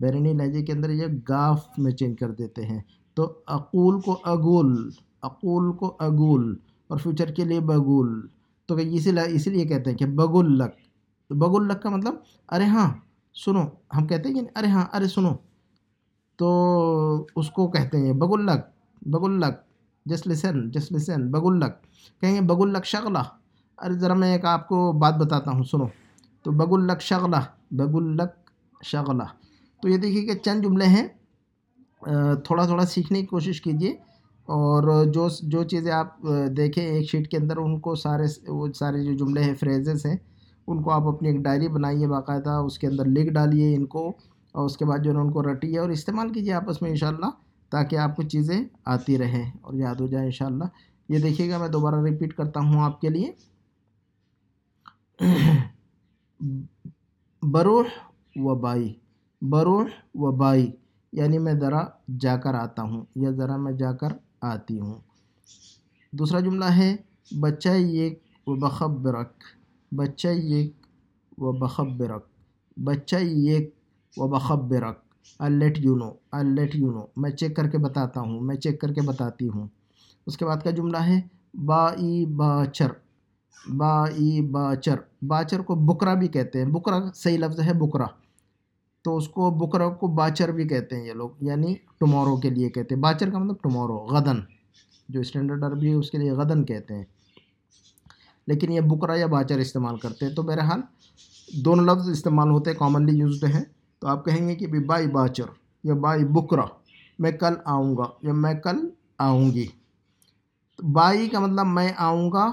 بحرینی 0.00 0.32
لہجے 0.32 0.62
کے 0.62 0.72
اندر 0.72 0.90
یہ 0.90 1.06
گاف 1.28 1.66
میں 1.78 1.92
چینج 1.92 2.18
کر 2.18 2.30
دیتے 2.30 2.66
ہیں۔ 2.66 2.80
تو 3.16 3.32
اقول 3.46 4.00
کو 4.00 4.18
اگول، 4.24 4.90
اقول 5.22 5.72
کو 5.76 5.96
اگول، 5.98 6.54
اور 6.88 6.98
فیوچر 6.98 7.30
کے 7.30 7.44
لیے 7.44 7.60
بگول۔ 7.60 8.20
تو 8.68 8.74
اسی 8.76 9.10
اسی 9.34 9.50
لیے 9.50 9.64
کہتے 9.64 9.90
ہیں 9.90 9.98
کہ 9.98 10.06
بگ 10.06 10.36
الک 10.36 10.74
بگ 11.30 11.54
الک 11.54 11.82
کا 11.82 11.90
مطلب 11.90 12.14
ارے 12.48 12.64
ہاں 12.64 12.90
سنو۔ 13.34 13.62
ہم 13.96 14.06
کہتے 14.06 14.28
ہیں 14.28 14.36
کہ 14.36 14.58
ارے 14.58 14.66
ہاں 14.66 14.84
ارے 14.92 15.08
سنو۔ 15.08 15.32
تو 16.38 16.48
اس 17.36 17.50
کو 17.50 17.66
کہتے 17.70 17.98
ہیں 17.98 18.12
بگ 18.12 18.32
الک 18.32 18.60
بگ 19.06 19.24
الک 19.24 19.54
جس 20.06 20.26
لسن 20.26 20.70
جس 20.70 20.90
لسن 20.92 21.30
بگ 21.30 21.46
الک 21.46 21.74
کہیں 22.20 22.34
گے 22.34 22.40
بگ 22.46 22.60
الک 22.62 22.84
شغلہ. 22.86 23.22
ارے 23.78 23.94
ذرا 24.00 24.14
میں 24.14 24.32
ایک 24.32 24.44
آپ 24.44 24.68
کو 24.68 24.92
بات 25.00 25.14
بتاتا 25.18 25.50
ہوں، 25.50 25.64
سنو. 25.70 25.86
تو 26.44 26.50
بگ 26.52 26.72
الک 26.72 27.00
شغلہ 27.02 27.40
بگ 27.70 27.94
الک 27.96 28.32
شغلہ. 28.84 29.22
تو 29.82 29.88
یہ 29.88 29.96
دیکھیے 29.96 30.22
کہ 30.26 30.34
چند 30.44 30.62
جملے 30.64 30.86
ہیں 30.86 31.06
تھوڑا 32.44 32.64
تھوڑا 32.66 32.84
سیکھنے 32.86 33.20
کی 33.20 33.26
کوشش 33.26 33.60
کیجیے. 33.62 33.90
اور 34.48 35.04
جو 35.14 35.28
جو 35.42 35.62
چیزیں 35.64 35.90
آپ 35.92 36.22
دیکھیں 36.56 36.82
ایک 36.84 37.08
شیٹ 37.10 37.28
کے 37.30 37.36
اندر، 37.36 37.56
ان 37.56 37.78
کو 37.80 37.94
سارے 37.94 38.24
وہ 38.48 38.66
سارے 38.78 39.02
جو 39.04 39.12
جملے 39.16 39.42
ہیں 39.42 39.54
فریزز 39.60 40.06
ہیں، 40.06 40.16
ان 40.68 40.82
کو 40.82 40.90
آپ 40.90 41.06
اپنی 41.08 41.28
ایک 41.28 41.38
ڈائری 41.44 41.68
بنائیے 41.68 42.06
باقاعدہ، 42.08 42.50
اس 42.66 42.78
کے 42.78 42.86
اندر 42.86 43.06
لکھ 43.06 43.30
ڈالیے 43.32 43.74
ان 43.76 43.86
کو، 43.86 44.06
اور 44.54 44.64
اس 44.64 44.76
کے 44.76 44.84
بعد 44.84 44.98
جو 44.98 45.10
ہے 45.10 45.14
نا، 45.14 45.20
ان 45.20 45.30
کو 45.32 45.42
رٹیے 45.42 45.78
اور 45.78 45.90
استعمال 45.90 46.32
کیجیے 46.32 46.52
آپس 46.54 46.82
میں 46.82 46.90
انشاءاللہ. 46.90 47.30
تاکہ 47.72 47.96
آپ 47.96 48.16
کو 48.16 48.22
چیزیں 48.22 48.64
آتی 48.84 49.18
رہیں 49.18 49.50
اور 49.60 49.74
یاد 49.74 49.94
ہو 49.94 50.06
جائیں 50.06 50.26
انشاءاللہ۔ 50.26 50.64
یہ 51.08 51.18
دیکھیے 51.18 51.50
گا، 51.50 51.58
میں 51.58 51.68
دوبارہ 51.68 52.02
ریپیٹ 52.02 52.36
کرتا 52.36 52.60
ہوں 52.60 52.82
آپ 52.82 53.00
کے 53.00 53.08
لیے۔ 53.08 53.32
بروح 57.42 57.88
و 58.36 58.54
بائی۔ 58.54 58.94
بروح 59.42 59.84
و 60.14 60.30
بائی 60.32 60.70
یعنی 61.12 61.38
میں 61.38 61.54
ذرا 61.54 61.82
جا 62.20 62.36
کر 62.36 62.54
آتا 62.54 62.82
ہوں 62.82 63.04
یا 63.16 63.30
ذرا 63.30 63.56
میں 63.56 63.72
جا 63.72 63.92
کر 63.92 64.12
آتی 64.40 64.80
ہوں۔ 64.80 65.00
دوسرا 66.12 66.40
جملہ 66.40 66.64
ہے، 66.64 66.96
بچہ 67.40 67.68
ایک 67.68 68.22
و 68.46 68.54
بخبرک۔ 68.54 69.32
بچہ 69.92 70.28
ایک 70.28 70.86
و 71.38 71.52
بخبرک۔ 71.52 72.26
بچہ 72.76 73.16
ایک 73.16 73.74
و 74.16 74.28
بخبرک۔ 74.28 75.01
I 75.38 75.52
let 75.52 75.78
you 75.78 75.96
know 75.96 76.12
I 76.32 76.44
let 76.44 76.76
you 76.76 76.90
know 76.90 77.00
میں 77.16 77.30
چیک 77.30 77.56
کر 77.56 77.68
کے 77.68 77.78
بتاتا 77.78 78.20
ہوں، 78.20 78.40
میں 78.40 78.56
چیک 78.56 78.80
کر 78.80 78.92
کے 78.92 79.00
بتاتی 79.00 79.48
ہوں۔ 79.48 79.66
اس 80.26 80.36
کے 80.36 80.44
بعد 80.44 80.56
کا 80.56 80.70
جملہ 80.70 80.96
ہے، 80.96 81.20
با 81.54 81.86
ای 81.86 82.26
باچر 82.26 82.88
با 83.68 84.04
ای 84.04 84.40
باچر 84.40 84.94
باچر 85.22 85.60
کو 85.60 85.74
بکرا 85.74 86.14
بھی 86.14 86.28
کہتے 86.28 86.62
ہیں۔ 86.62 86.70
بکرا 86.72 86.98
صحیح 87.14 87.38
لفظ 87.38 87.60
ہے، 87.60 87.72
بکرا۔ 87.74 88.06
تو 89.04 89.16
اس 89.16 89.28
کو 89.28 89.50
بکرا 89.50 89.88
کو 89.88 90.06
باچر 90.06 90.52
بھی 90.52 90.68
کہتے 90.68 90.96
ہیں 90.96 91.06
یہ 91.06 91.12
لوگ 91.12 91.30
یعنی 91.40 91.74
ٹمورو 92.00 92.36
کے 92.36 92.50
لیے 92.50 92.70
کہتے 92.70 92.94
ہیں۔ 92.94 93.02
باچر 93.02 93.30
کا 93.30 93.38
مطلب 93.38 93.56
ٹمورو 93.62 93.96
غدن۔ 93.96 94.40
جو 95.08 95.20
اسٹینڈرڈ 95.20 95.64
عربی 95.64 95.88
ہے، 95.88 95.94
اس 95.94 96.10
کے 96.10 96.18
لیے 96.18 96.32
غدن 96.32 96.64
کہتے 96.64 96.94
ہیں۔ 96.94 97.04
لیکن 98.46 98.72
یہ 98.72 98.80
بکرا 98.80 99.14
یا 99.16 99.26
باچر 99.26 99.58
استعمال 99.58 99.96
کرتے 99.96 100.26
ہیں۔ 100.26 100.34
تو 100.34 100.42
بہرحال 100.42 100.80
دونوں 101.64 101.84
لفظ 101.84 102.08
استعمال 102.08 102.50
ہوتے 102.50 102.70
ہیں 102.70 102.78
کامنلی 102.78 103.18
یوزڈ 103.18 103.44
ہیں۔ 103.44 103.64
تو 104.02 104.08
آپ 104.08 104.24
کہیں 104.24 104.48
گے 104.48 104.54
کہ 104.54 104.66
بھی 104.66 104.78
بائی 104.78 105.06
باچر 105.06 105.44
یا 105.84 105.94
بائی 105.94 106.24
بکرا 106.24 106.64
میں 107.18 107.32
کل 107.32 107.54
آؤں 107.64 107.96
گا 107.96 108.04
یا 108.22 108.32
میں 108.32 108.54
کل 108.54 108.88
آؤں 109.18 109.50
گی۔ 109.50 109.66
بائی 110.92 111.28
کا 111.28 111.40
مطلب 111.40 111.66
میں 111.66 111.92
آؤں 111.96 112.32
گا 112.32 112.52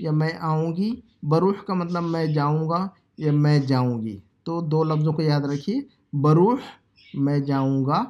یا 0.00 0.10
میں 0.10 0.30
آؤں 0.40 0.76
گی، 0.76 1.00
بروح 1.22 1.52
کا 1.66 1.74
مطلب 1.74 2.02
میں 2.02 2.26
جاؤں 2.26 2.68
گا 2.68 2.88
یا 3.18 3.32
میں 3.32 3.58
جاؤں 3.58 4.02
گی۔ 4.02 4.18
تو 4.44 4.60
دو 4.60 4.84
لفظوں 4.84 5.12
کو 5.12 5.22
یاد 5.22 5.40
رکھیے، 5.40 5.80
بروح 6.12 6.56
میں 7.14 7.38
جاؤں 7.38 7.84
گا، 7.84 8.04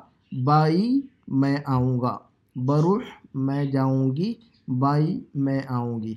بائی 0.44 1.00
میں 1.28 1.56
آؤں 1.66 2.00
گا۔ 2.00 2.18
بروح 2.56 3.02
میں 3.34 3.64
جاؤں 3.64 4.16
گی، 4.16 4.34
بائی 4.68 5.24
میں 5.34 5.60
آؤں 5.68 6.02
گی۔ 6.02 6.14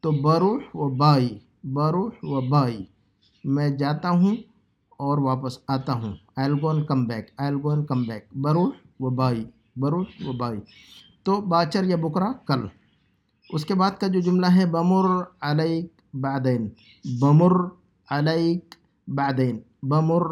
تو 0.00 0.10
بروح 0.10 0.58
و 0.74 0.88
بائی، 0.88 1.38
بروح 1.64 2.10
و 2.22 2.40
بائی، 2.40 2.84
میں 3.44 3.68
جاتا 3.68 4.10
ہوں 4.10 4.36
اور 5.02 5.18
واپس 5.18 5.58
آتا 5.68 5.92
ہوں۔ 5.92 6.14
I'll 6.36 6.54
go and 6.62 6.84
come 6.84 7.04
back 7.04 7.26
I'll 7.38 7.56
go and 7.62 7.84
come 7.86 8.02
back 8.02 8.24
بروح 8.36 8.70
و 9.00 9.10
بائی 9.10 9.44
بروح 9.76 10.04
و 10.26 10.32
بائی۔ 10.32 10.60
تو 11.24 11.40
باچر 11.40 11.84
یا 11.84 11.96
بکرا، 11.96 12.32
کل۔ 12.46 12.60
اس 13.54 13.64
کے 13.64 13.74
بعد 13.74 13.90
کا 14.00 14.06
جو 14.06 14.20
جملہ 14.20 14.46
ہے، 14.46 14.66
بمر 14.66 15.06
علیک 15.40 15.86
بعدین۔ 16.14 16.68
بمر 17.20 17.52
علیک 18.10 18.74
بعدین۔ 19.08 19.58
بمر 19.82 20.22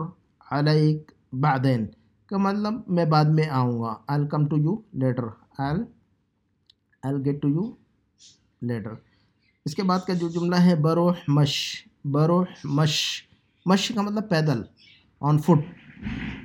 علیک 0.51 1.13
بعدین۔ 1.33 1.87
کا 2.27 2.37
مطلب 2.37 2.75
میں 2.87 3.05
بعد 3.05 3.25
میں 3.25 3.49
آؤں 3.51 3.81
گا۔ 3.83 3.95
I 4.07 4.27
come 4.31 4.47
to 4.47 4.57
you 4.57 4.77
later 4.93 5.25
all 5.59 5.79
I 7.03 7.15
get 7.25 7.43
to 7.43 7.49
you 7.49 7.65
later 8.63 8.95
اس 9.65 9.75
کے 9.75 9.83
بعد 9.83 10.01
کا 10.07 10.15
جو 10.15 10.29
جملہ 10.29 10.57
ہے، 10.57 10.75
بروح 10.77 11.15
مش۔ 11.29 11.55
بروح 12.05 12.45
مش۔ 12.65 12.95
مش 13.67 13.89
کا 13.95 14.03
مطلب 14.03 14.29
پیدل 14.31 14.63
آن 15.21 15.39
فٹ 15.39 15.65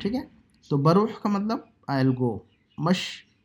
ٹھیک 0.01 0.15
ہے؟ 0.15 0.21
تو 0.69 0.77
بروح 0.77 1.19
کا 1.23 1.29
مطلب 1.29 1.59
آئل 1.87 2.09
گو 2.19 2.37
مش 2.77 2.99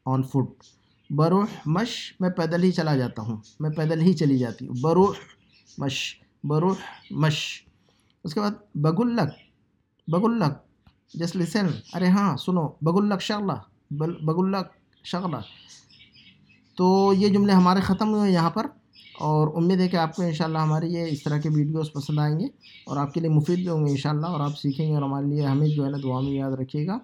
آن 0.07 0.23
فٹ 0.23 0.65
بروح 1.11 1.47
مش 1.67 1.91
میں 2.21 2.31
پیدل 2.31 2.63
ہی 2.63 2.71
چلا 2.73 2.97
جاتا 2.97 3.23
ہوں، 3.23 3.37
میں 3.61 3.71
پیدل 3.71 4.01
ہی 4.01 4.13
چلی 4.13 4.39
جاتی 4.39 4.67
ہوں. 4.67 4.75
بروح 4.83 5.15
مش 5.79 5.99
بروح 6.45 6.77
مش 7.11 7.37
اس 8.25 8.35
کے 8.35 8.41
بعد 8.41 8.51
بگ 8.75 9.01
الک 9.01 9.35
بگ 10.09 10.25
الک 10.25 10.55
جس 11.15 11.37
لسن 11.37 11.67
ارے 11.95 12.09
ہاں 12.09 12.37
سنو 12.37 12.67
بگ 12.83 12.97
الک 12.97 13.23
شغلہ 13.23 13.53
بگ 13.91 14.39
الک 14.39 14.73
شغلہ. 15.05 15.37
تو 16.79 17.13
یہ 17.17 17.29
جملے 17.29 17.53
ہمارے 17.53 17.81
ختم 17.81 18.15
ہوئے 18.15 18.31
یہاں 18.33 18.51
پر. 18.51 18.67
اور 19.19 19.49
امید 19.57 19.81
ہے 19.81 19.89
کہ 19.89 19.97
آپ 19.97 20.17
کو 20.17 20.23
انشاءاللہ 20.23 20.59
ہماری 20.59 20.93
یہ 20.93 21.05
اس 21.11 21.23
طرح 21.23 21.39
کے 21.39 21.49
ویڈیوز 21.49 21.93
پسند 21.93 22.19
آئیں 22.19 22.39
گے 22.41 22.47
اور 22.87 22.97
آپ 22.97 23.15
کے 23.15 23.21
لیے 23.21 23.31
مفید 23.31 23.59
بھی 23.59 23.69
ہوں 23.69 23.87
گے 23.87 23.91
انشاءاللہ 23.91 24.27
اور 24.27 24.41
آپ 24.41 24.59
سیکھیں 24.59 24.87
گے 24.89 24.95
اور 24.95 25.03
ہمارے 25.03 25.27
لیے 25.27 25.47
ہمیں 25.47 25.67
جو 25.69 25.85
ہے 25.85 25.91
نا 25.91 25.99
دعا 26.03 26.21
میں 26.21 26.33
یاد 26.33 26.53
رکھیے 26.53 26.87
گا 26.87 26.99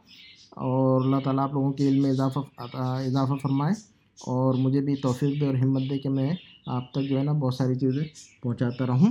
اور 0.51 1.05
اللہ 1.05 1.21
تعالیٰ 1.25 1.45
آپ 1.45 1.53
لوگوں 1.53 1.73
کے 1.73 1.89
علم 1.89 2.03
میں 2.03 2.11
اضافہ 2.11 2.39
اضافہ 2.77 3.37
فرمائے 3.43 3.75
اور 4.19 4.55
مجھے 4.55 4.81
بھی 4.81 4.97
توفیق 4.97 5.41
دے 5.41 5.47
اور 5.47 5.55
ہمت 5.55 5.91
دے 5.91 5.99
کہ 5.99 6.09
میں 6.09 6.31
آپ 6.69 6.93
تک 6.93 7.09
جو 7.09 7.19
ہے 7.19 7.25
نا 7.25 7.33
بہت 7.33 7.55
ساری 7.55 7.75
چیزیں 7.75 8.03
پہنچاتا 8.43 8.87
رہوں۔ 8.87 9.11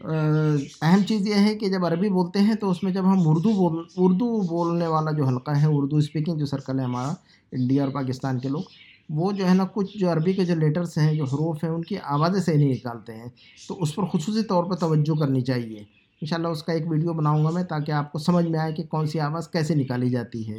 اہم 0.00 1.02
چیز 1.08 1.26
یہ 1.28 1.34
ہے 1.34 1.54
کہ 1.58 1.68
جب 1.68 1.84
عربی 1.86 2.08
بولتے 2.08 2.38
ہیں 2.38 2.54
تو 2.54 2.70
اس 2.70 2.82
میں 2.82 2.92
جب 2.92 3.12
ہم 3.12 3.28
اردو 3.28 3.52
بول 3.52 3.82
اردو 3.96 4.26
بولنے 4.48 4.86
والا 4.86 5.10
جو 5.10 5.26
حلقہ 5.26 5.50
ہے، 5.60 5.66
اردو 5.66 5.96
اسپیکنگ 5.96 6.38
جو 6.38 6.46
سرکل 6.46 6.78
ہے 6.78 6.84
ہمارا، 6.84 7.12
انڈیا 7.52 7.84
اور 7.84 7.92
پاکستان 7.92 8.38
کے 8.38 8.48
لوگ 8.48 8.62
وہ 9.08 9.32
جو 9.32 9.48
ہے 9.48 9.54
نا 9.54 9.64
کچھ 9.72 9.98
جو 9.98 10.12
عربی 10.12 10.32
کے 10.32 10.44
جو 10.44 10.54
لیٹرس 10.54 10.98
ہیں، 10.98 11.14
جو 11.14 11.24
حروف 11.24 11.64
ہیں، 11.64 11.70
ان 11.70 11.82
کی 11.82 11.98
آوازیں 11.98 12.40
صحیح 12.40 12.56
نہیں 12.56 12.68
نکالتے 12.68 13.14
ہیں۔ 13.16 13.26
تو 13.68 13.82
اس 13.82 13.94
پر 13.94 14.04
خصوصی 14.04 14.42
طور 14.42 14.64
پر 14.64 14.74
توجہ 14.74 15.18
کرنی 15.20 15.40
چاہیے۔ 15.40 15.78
انشاءاللہ 16.20 16.48
اس 16.48 16.62
کا 16.62 16.72
ایک 16.72 16.90
ویڈیو 16.90 17.12
بناؤں 17.12 17.44
گا 17.44 17.50
میں 17.50 17.62
تاکہ 17.62 17.92
آپ 17.92 18.12
کو 18.12 18.18
سمجھ 18.18 18.46
میں 18.46 18.60
آئے 18.60 18.72
کہ 18.72 18.82
کون 18.82 19.06
سی 19.06 19.20
آواز 19.20 19.48
کیسے 19.48 19.74
نکالی 19.74 20.10
جاتی 20.10 20.52
ہے۔ 20.52 20.58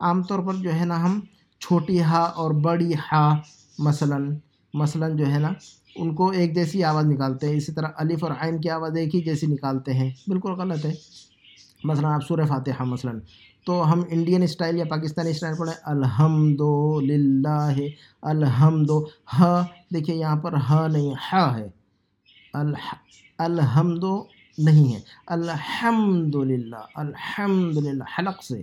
عام 0.00 0.22
طور 0.22 0.38
پر 0.38 0.54
جو 0.54 0.74
ہے 0.74 0.84
نا 0.84 1.04
ہم 1.04 1.20
چھوٹی 1.60 2.02
ہا 2.02 2.18
اور 2.18 2.50
بڑی 2.50 2.92
ہا 3.12 3.36
مثلا 3.78 4.16
مثلا 4.74 5.08
جو 5.08 5.26
ہے 5.26 5.38
نا 5.38 5.48
ان 5.96 6.14
کو 6.14 6.30
ایک 6.30 6.54
جیسی 6.54 6.84
آواز 6.84 7.04
نکالتے 7.06 7.48
ہیں۔ 7.48 7.56
اسی 7.56 7.72
طرح 7.72 7.88
الف 7.96 8.24
اور 8.24 8.32
عین 8.40 8.60
کی 8.60 8.70
آواز 8.70 8.96
ایک 8.96 9.14
ہی 9.14 9.20
جیسی 9.20 9.46
نکالتے 9.46 9.94
ہیں۔ 9.94 10.10
بالکل 10.28 10.52
غلط 10.52 10.86
ہے۔ 10.86 10.94
مثلا 11.84 12.14
آپ 12.14 12.20
سورہ 12.28 12.46
فاتحہ 12.48 12.84
مثلا 12.84 13.12
تو 13.66 13.92
ہم 13.92 14.02
انڈین 14.08 14.42
اسٹائل 14.42 14.76
یا 14.76 14.84
پاکستانی 14.88 15.30
اسٹائل 15.30 15.54
پڑھیں۔ 15.58 15.74
الحمد 15.84 16.60
للہ 17.02 17.72
الحمد 18.22 18.90
ہ 19.40 19.62
دیکھیے 19.94 20.16
یہاں 20.16 20.36
پر 20.36 20.54
ہ 20.68 20.86
نہیں 20.92 21.14
ہ 21.32 21.56
ہے۔ 21.56 21.68
الحمد 23.38 24.04
نہیں 24.58 24.94
ہے۔ 24.94 25.00
الحمد 25.26 26.34
للہ 26.34 26.76
الحمد 26.94 27.76
للہ 27.76 28.04
حلق 28.18 28.42
سے۔ 28.42 28.62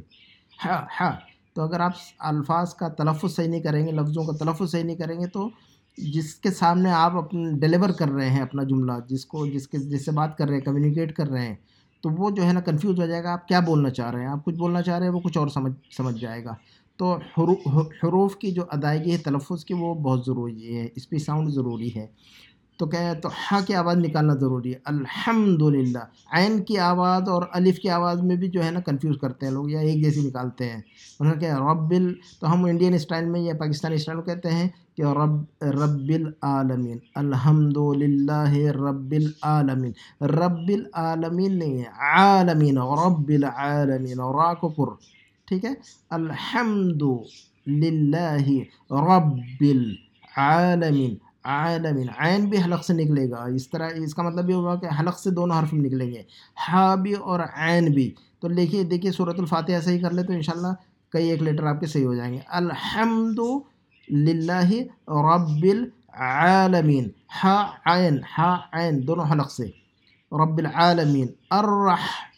ہ 0.65 0.69
ہ 0.99 1.09
تو 1.53 1.61
اگر 1.61 1.79
آپ 1.79 1.91
الفاظ 2.19 2.73
کا 2.73 2.87
تلفظ 2.87 3.35
صحیح 3.35 3.47
نہیں 3.47 3.61
کریں 3.61 3.85
گے، 3.87 3.91
لفظوں 3.91 4.23
کا 4.23 4.37
تلفظ 4.37 4.71
صحیح 4.71 4.83
نہیں 4.83 4.95
کریں 4.95 5.19
گے، 5.19 5.27
تو 5.27 5.49
جس 5.97 6.35
کے 6.35 6.51
سامنے 6.51 6.91
آپ 6.91 7.15
اپنے 7.15 7.51
ڈیلیور 7.59 7.89
کر 7.89 8.09
رہے 8.09 8.29
ہیں 8.29 8.41
اپنا 8.41 8.63
جملہ، 8.63 8.91
جس 9.07 9.25
کو 9.25 9.47
جس 9.47 9.67
کے 9.67 9.77
جس 9.77 10.05
سے 10.05 10.11
بات 10.11 10.37
کر 10.37 10.47
رہے 10.47 10.53
ہیں 10.53 10.61
کمیونیکیٹ 10.61 11.15
کر 11.15 11.27
رہے 11.27 11.47
ہیں۔ 11.47 11.55
تو 12.03 12.09
وہ 12.09 12.29
جو 12.29 12.43
ہے 12.43 12.53
نا 12.53 12.59
کنفیوز 12.59 12.99
ہو 12.99 13.05
جائے 13.05 13.23
گا، 13.23 13.33
آپ 13.33 13.47
کیا 13.47 13.59
بولنا 13.59 13.89
چاہ 13.89 14.11
رہے 14.11 14.21
ہیں؟ 14.21 14.27
آپ 14.27 14.45
کچھ 14.45 14.55
بولنا 14.55 14.81
چاہ 14.81 14.97
رہے 14.99 15.07
ہیں، 15.07 15.13
وہ 15.13 15.19
کچھ 15.19 15.37
اور 15.37 15.47
سمجھ 15.47 15.73
سمجھ 15.97 16.19
جائے 16.19 16.43
گا۔ 16.45 16.53
تو 16.97 17.17
حروف 18.03 18.35
کی 18.35 18.51
جو 18.51 18.63
ادائیگی 18.69 19.11
ہے، 19.11 19.17
تلفظ 19.17 19.65
کی، 19.65 19.73
وہ 19.73 19.93
بہت 19.95 20.25
ضروری 20.25 20.77
ہے، 20.77 20.87
اس 20.95 21.09
پہ 21.09 21.17
ساؤنڈ 21.17 21.49
ضروری 21.49 21.95
ہے۔ 21.95 22.07
تو 22.77 22.85
کہ 22.85 22.97
تو 23.21 23.29
ہا 23.41 23.59
کی 23.67 23.75
آواز 23.75 23.97
نکالنا 23.97 24.33
ضروری 24.33 24.73
ہے۔ 24.73 24.79
الحمد 24.85 25.61
للہ 25.61 26.03
عین 26.31 26.63
کی 26.63 26.77
آواز 26.77 27.29
اور 27.29 27.43
الف 27.51 27.79
کی 27.79 27.89
آواز 27.89 28.21
میں 28.21 28.35
بھی 28.35 28.47
جو 28.47 28.63
ہے 28.63 28.71
نا 28.71 28.79
کنفیوز 28.79 29.17
کرتے 29.21 29.45
ہیں 29.45 29.53
لوگ 29.53 29.69
یا 29.69 29.79
ایک 29.79 30.03
جیسی 30.03 30.27
نکالتے 30.27 30.69
ہیں۔ 30.69 30.81
انہوں 31.19 31.35
نے 31.35 31.39
کہا 31.41 31.57
رب 31.71 31.93
تو 32.39 32.53
ہم 32.53 32.65
انڈین 32.65 32.93
اسٹائل 32.93 33.25
میں 33.25 33.41
یا 33.41 33.53
پاکستانی 33.59 33.95
اسٹائل 33.95 34.17
میں 34.17 34.25
کہتے 34.25 34.49
ہیں 34.49 34.67
کہ 34.97 35.01
رب 35.01 35.63
رب 35.63 36.09
العالمین 36.15 36.97
الحمد 37.15 37.77
للہ 37.97 38.53
رب 38.75 39.11
العالمین 39.11 39.91
رب 40.21 40.67
العالمین 40.67 41.57
نہیں 41.59 41.77
ہے، 41.77 41.89
عالمین 42.15 42.77
رب 42.77 43.29
العالمین 43.29 44.19
را 44.19 44.53
کو 44.53 44.69
پر 44.69 44.93
ٹھیک 45.47 45.65
ہے؟ 45.65 45.73
الحمد 46.09 47.03
للہ 47.67 48.47
رب 48.91 49.61
العالمین 49.61 51.15
عالمین 51.43 52.07
عین 52.17 52.45
بھی 52.45 52.57
حلق 52.63 52.85
سے 52.85 52.93
نکلے 52.93 53.29
گا۔ 53.29 53.43
اس 53.43 53.69
طرح 53.69 53.89
اس 53.95 54.15
کا 54.15 54.23
مطلب 54.23 54.49
یہ 54.49 54.55
ہوگا 54.55 54.75
کہ 54.75 54.87
حلق 54.99 55.19
سے 55.19 55.29
دونوں 55.29 55.59
حرف 55.59 55.73
نکلیں 55.73 56.11
گے، 56.11 56.23
ہا 56.69 56.95
بھی 56.95 57.13
اور 57.13 57.39
عین 57.39 57.85
بھی۔ 57.85 58.13
تو 58.39 58.47
دیکھیے 58.47 58.83
دیکھیے 58.83 59.11
صورت 59.11 59.39
الفاتحہ 59.39 59.79
صحیح 59.79 60.01
کر 60.01 60.11
لے 60.11 60.23
تو 60.23 60.33
انشاءاللہ 60.33 60.73
کئی 61.09 61.29
ایک 61.29 61.41
لیٹر 61.41 61.63
آپ 61.63 61.79
کے 61.79 61.85
صحیح 61.85 62.05
ہو 62.05 62.15
جائیں 62.15 62.33
گے۔ 62.33 62.39
الحمد 62.47 63.39
للہ 64.11 64.69
رب 65.07 65.63
العالمین، 65.63 67.09
ہا 67.43 67.71
عین 67.85 68.19
ہا 68.37 68.57
عین، 68.73 69.07
دونوں 69.07 69.25
حلق 69.31 69.51
سے۔ 69.51 69.65
رب 70.31 70.57
العالمین 70.57 71.27
الرح 71.49 72.32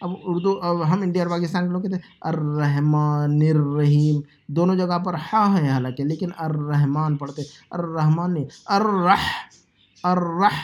اب 0.00 0.10
اردو، 0.22 0.58
اب 0.62 0.82
ہم 0.92 1.02
انڈیا 1.02 1.22
اور 1.22 1.30
پاکستان 1.30 1.66
کے 1.66 1.72
لوگ 1.72 1.82
کہتے 1.82 1.94
ہیں 1.94 2.16
الرحمن 2.20 3.40
الرحیم 3.50 4.20
دونوں 4.48 4.76
جگہ 4.76 4.98
پر 5.04 5.14
ہا 5.32 5.44
ہے 5.58 5.68
حالانکہ، 5.68 6.04
لیکن 6.04 6.30
الرحمن 6.36 7.16
پڑھتے 7.16 7.42
الرحمن 7.70 8.34
نہیں، 8.34 8.44
الرح 8.66 9.26
الرح، 10.04 10.58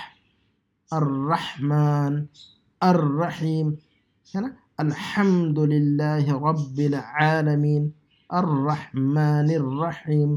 الرحمن، 0.91 2.25
الرحیم، 2.81 3.71
ہے 4.35 4.41
نا؟ 4.41 4.49
الحمد 4.79 5.59
للہ 5.59 6.25
رب 6.29 6.79
العالمین 6.79 7.91
الرحمن 8.31 9.51
الرحیم 9.55 10.35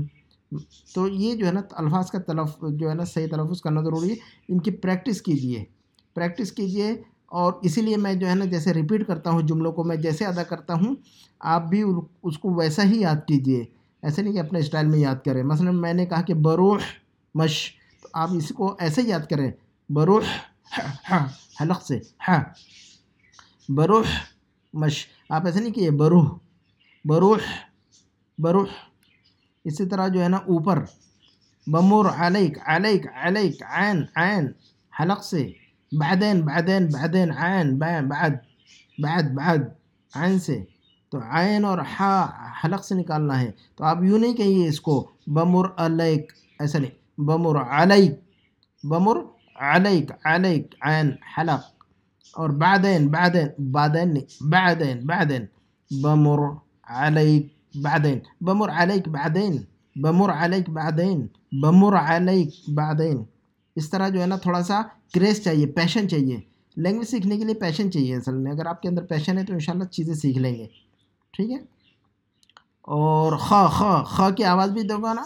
تو 0.93 1.07
یہ 1.07 1.35
جو 1.35 1.45
ہے 1.45 1.51
نا، 1.51 1.61
الفاظ 1.71 2.11
کا 2.11 2.19
تلف، 2.19 2.63
جو 2.69 2.89
ہے 2.89 2.95
نا، 2.95 3.03
صحیح 3.03 3.27
تلفظ 3.31 3.61
کرنا 3.61 3.81
ضروری 3.81 4.09
ہے۔ 4.09 4.15
ان 4.49 4.59
کی 4.59 4.71
پریکٹس 4.71 5.21
کیجیے 5.21 5.63
پریکٹس 6.15 6.51
کیجیے 6.51 6.93
اور 7.27 7.53
اسی 7.61 7.81
لیے 7.81 7.97
میں 7.97 8.13
جو 8.13 8.29
ہے 8.29 8.35
نا 8.35 8.45
جیسے 8.45 8.73
ریپیٹ 8.73 9.07
کرتا 9.07 9.29
ہوں 9.29 9.41
جملوں 9.41 9.71
کو، 9.71 9.83
میں 9.83 9.95
جیسے 9.95 10.25
ادا 10.25 10.43
کرتا 10.43 10.73
ہوں، 10.73 10.95
آپ 11.39 11.63
بھی 11.63 11.83
اس 12.23 12.37
کو 12.37 12.53
ویسا 12.53 12.83
ہی 12.83 13.01
یاد 13.01 13.27
کیجیے۔ 13.27 13.65
ایسے 14.01 14.21
نہیں 14.21 14.33
کہ 14.33 14.39
اپنے 14.39 14.59
اسٹائل 14.59 14.87
میں 14.87 14.99
یاد 14.99 15.15
کریں۔ 15.25 15.43
مثلا 15.43 15.71
میں 15.71 15.93
نے 15.93 16.05
کہا 16.05 16.21
کہ 16.21 16.33
بروح 16.33 16.79
مش، 17.35 17.71
تو 18.01 18.09
آپ 18.13 18.29
اس 18.33 18.49
کو 18.49 18.75
ایسے 18.79 19.01
یاد 19.01 19.29
کریں۔ 19.29 19.51
بروح 19.89 20.23
حلق 21.61 21.85
سے۔ 21.85 21.99
ہاں 22.27 22.43
بروح 23.69 24.05
مش، 24.73 25.05
آپ 25.29 25.45
ایسے 25.45 25.59
نہیں 25.59 25.73
کہ 25.73 25.89
بروح 25.89 26.29
بروح 27.05 27.37
بروح۔ 28.37 28.65
اسی 29.65 29.85
طرح 29.85 30.07
جو 30.07 30.23
ہے 30.23 30.29
نا 30.29 30.37
اوپر 30.37 30.83
بمور 31.67 32.05
علیک 32.05 32.57
علیک 32.65 33.05
علیک، 33.21 33.63
عین 33.63 34.03
عین، 34.15 34.51
حلق 34.99 35.23
سے۔ 35.23 35.51
بعدين 35.91 36.41
بعدين 36.41 36.87
بعدين، 36.89 37.31
عين 37.31 37.79
بعد 37.79 38.31
بعد 38.99 39.23
بعد. 39.35 39.59
عین 40.15 40.39
سے 40.39 40.63
تو 41.09 41.17
عین 41.31 41.65
اور 41.65 41.77
ہا 41.77 42.25
حلق 42.63 42.85
سے 42.85 42.95
نکالنا 42.95 43.41
ہے. 43.41 43.51
تو 43.75 43.83
آپ 43.83 43.97
یوں 44.03 44.19
نہیں 44.19 44.33
کہیے 44.33 44.67
اس 44.67 44.81
کو، 44.81 45.07
بمر 45.27 45.65
علیک. 45.77 46.31
ایسا 46.59 46.79
نہیں. 46.79 47.21
بمر 47.21 47.55
علیک. 47.61 48.11
بمر 48.83 49.17
علیک 49.55 50.11
علیک، 50.25 50.75
عین، 50.81 51.11
حلق. 51.37 51.63
اور 52.33 52.49
بعدين 52.49 53.07
بعدين 53.07 53.47
بعدين 53.71 54.13
نہیں. 54.13 54.27
بعدين 54.41 54.97
بعدين. 55.05 55.45
بمر 55.91 56.39
علیک، 56.83 57.47
بعدين. 57.75 58.19
بمر 58.41 58.69
علیک، 58.69 59.09
بعدين. 59.09 59.55
بمر 59.95 60.29
علیک، 60.29 60.69
بعدين. 60.69 61.27
بمر 61.51 61.95
علیک، 61.95 62.69
بعدين. 62.69 63.17
اس 63.77 63.89
طرح 63.89 64.09
جو 64.09 64.21
ہے 64.21 64.25
نا 64.25 64.37
تھوڑا 64.37 64.63
سا 64.63 64.81
کریز 65.13 65.43
چاہیے 65.43 65.67
پیشن 65.67 66.09
چاہیے۔ 66.09 66.39
لینگویج 66.77 67.07
سیکھنے 67.07 67.37
کے 67.37 67.43
لیے 67.43 67.55
پیشن 67.55 67.91
چاہیے 67.91 68.15
اصل 68.15 68.33
میں۔ 68.33 68.51
اگر 68.51 68.65
آپ 68.65 68.81
کے 68.81 68.89
اندر 68.89 69.03
پیشن 69.05 69.37
ہے 69.37 69.43
تو 69.45 69.53
انشاءاللہ 69.53 69.83
چیزیں 69.83 70.13
سیکھ 70.13 70.37
لیں 70.37 70.55
گے۔ 70.55 70.67
ٹھیک 71.31 71.51
ہے؟ 71.51 71.57
اور 72.81 73.37
خ 73.37 73.53
خ 73.69 73.83
خ 74.05 74.21
کی 74.37 74.43
آواز 74.43 74.69
بھی 74.71 74.81
دو 74.83 74.97
گا 74.97 75.13
نا، 75.13 75.23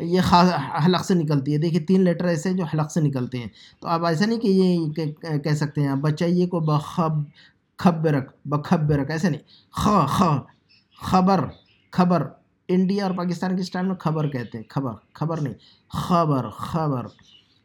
یہ 0.00 0.20
خا 0.20 0.40
حلق 0.86 1.04
سے 1.04 1.14
نکلتی 1.14 1.52
ہے۔ 1.52 1.58
دیکھیے، 1.58 1.80
تین 1.80 2.00
لیٹر 2.00 2.24
ایسے 2.24 2.48
ہیں 2.48 2.56
جو 2.56 2.64
حلق 2.64 2.92
سے 2.92 3.00
نکلتے 3.00 3.38
ہیں۔ 3.38 3.46
تو 3.80 3.88
آپ 3.88 4.04
ایسا 4.04 4.26
نہیں 4.26 4.38
کہ 4.38 4.48
یہ 4.48 4.78
کہہ 5.38 5.54
سکتے 5.54 5.80
ہیں 5.80 5.94
بچائیے 5.94 6.46
کو 6.46 6.60
بخب 6.60 7.12
خب 7.78 8.06
رکھ 8.06 8.32
بخب 8.44 8.92
رکھ 8.92 9.10
ایسے 9.10 9.30
نہیں۔ 9.30 9.40
خ 9.70 9.88
خ، 10.08 10.22
خبر 11.02 11.44
خبر۔ 11.90 12.28
انڈیا 12.68 13.06
اور 13.06 13.14
پاکستان 13.14 13.56
کے 13.56 13.62
اسٹائل 13.62 13.86
میں 13.86 13.94
خبر 13.94 14.28
کہتے 14.28 14.58
ہیں۔ 14.58 14.64
خبر 14.68 14.92
خبر 15.14 15.40
نہیں۔ 15.40 15.54
خبر 15.88 16.48
خبر۔ 16.48 17.06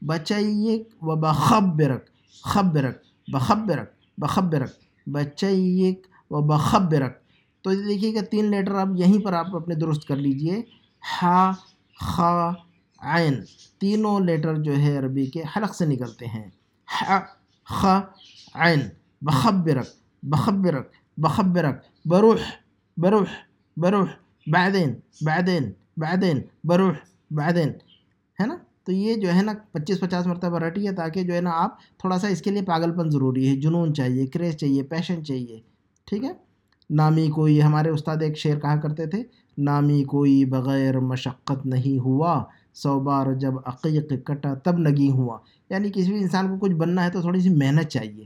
بچیک 0.07 1.03
و 1.03 1.15
بخبرک، 1.15 2.05
خبرک، 2.43 2.97
بخبرک 3.33 3.89
بخبرک 4.17 4.69
بچیک 5.07 6.07
و 6.29 6.41
بخبرک۔ 6.41 7.17
تو 7.61 7.73
دیکھیے 7.73 8.11
کہ 8.11 8.21
تین 8.21 8.45
لیٹر 8.45 8.75
آپ 8.75 8.87
یہیں 8.95 9.25
پر 9.25 9.33
آپ 9.33 9.55
اپنے 9.55 9.75
درست 9.75 10.07
کر 10.07 10.15
لیجیے۔ 10.15 10.61
ہا 11.21 11.51
خا 11.99 12.51
عین۔ 12.99 13.33
تینوں 13.79 14.19
لیٹر 14.19 14.55
جو 14.55 14.77
ہے 14.77 14.97
عربی 14.97 15.25
کے 15.25 15.43
حلق 15.57 15.75
سے 15.75 15.85
نکلتے 15.85 16.25
ہیں۔ 16.25 16.49
ہا 17.01 17.19
خ، 17.65 17.85
عین۔ 18.53 18.79
بخبرک 19.21 19.87
بخبرک 20.23 20.91
بخبرک۔ 21.17 21.75
بروح 22.05 22.37
بروح 22.97 23.25
بروح۔ 23.77 24.07
بعدين 24.47 24.93
بعدين 25.21 25.71
بعدين 25.97 26.41
بروح 26.63 26.93
بعدين 27.31 27.69
ہے 28.39 28.45
نا؟ 28.45 28.55
تو 28.85 28.91
یہ 28.91 29.15
جو 29.15 29.33
ہے 29.33 29.41
نا 29.41 29.51
پچیس 29.71 29.99
پچاس 29.99 30.27
مرتبہ 30.27 30.59
رٹی 30.59 30.87
ہے 30.87 30.95
تاکہ 30.95 31.23
جو 31.23 31.33
ہے 31.33 31.41
نا 31.41 31.51
آپ 31.53 31.77
تھوڑا 31.97 32.19
سا 32.19 32.27
اس 32.27 32.41
کے 32.41 32.51
لیے 32.51 32.61
پاگل 32.61 32.91
پن 32.91 33.09
ضروری 33.09 33.49
ہے، 33.49 33.55
جنون 33.55 33.93
چاہیے، 33.93 34.25
کریز 34.25 34.55
چاہیے 34.55 34.83
پیشن 34.83 35.25
چاہیے، 35.25 35.59
ٹھیک 36.05 36.23
ہے؟ 36.23 36.31
نامی 36.89 37.27
کوئی 37.27 37.63
ہمارے 37.63 37.89
استاد 37.89 38.17
ایک 38.21 38.37
شعر 38.37 38.59
کہا 38.59 38.79
کرتے 38.79 39.05
تھے، 39.05 39.23
نامی 39.57 40.03
کوئی 40.03 40.45
بغیر 40.45 40.99
مشقت 40.99 41.65
نہیں 41.65 41.99
ہوا، 41.99 42.43
سو 42.73 42.99
بار 42.99 43.33
جب 43.33 43.53
عقیق 43.65 44.13
کٹا 44.25 44.53
تب 44.53 44.77
نگی 44.77 45.11
ہوا۔ 45.11 45.37
یعنی 45.69 45.89
کسی 45.89 46.11
بھی 46.11 46.21
انسان 46.21 46.47
کو 46.47 46.57
کچھ 46.57 46.71
بننا 46.71 47.03
ہے 47.03 47.09
تو 47.09 47.21
تھوڑی 47.21 47.39
سی 47.39 47.49
محنت 47.49 47.87
چاہیے۔ 47.87 48.25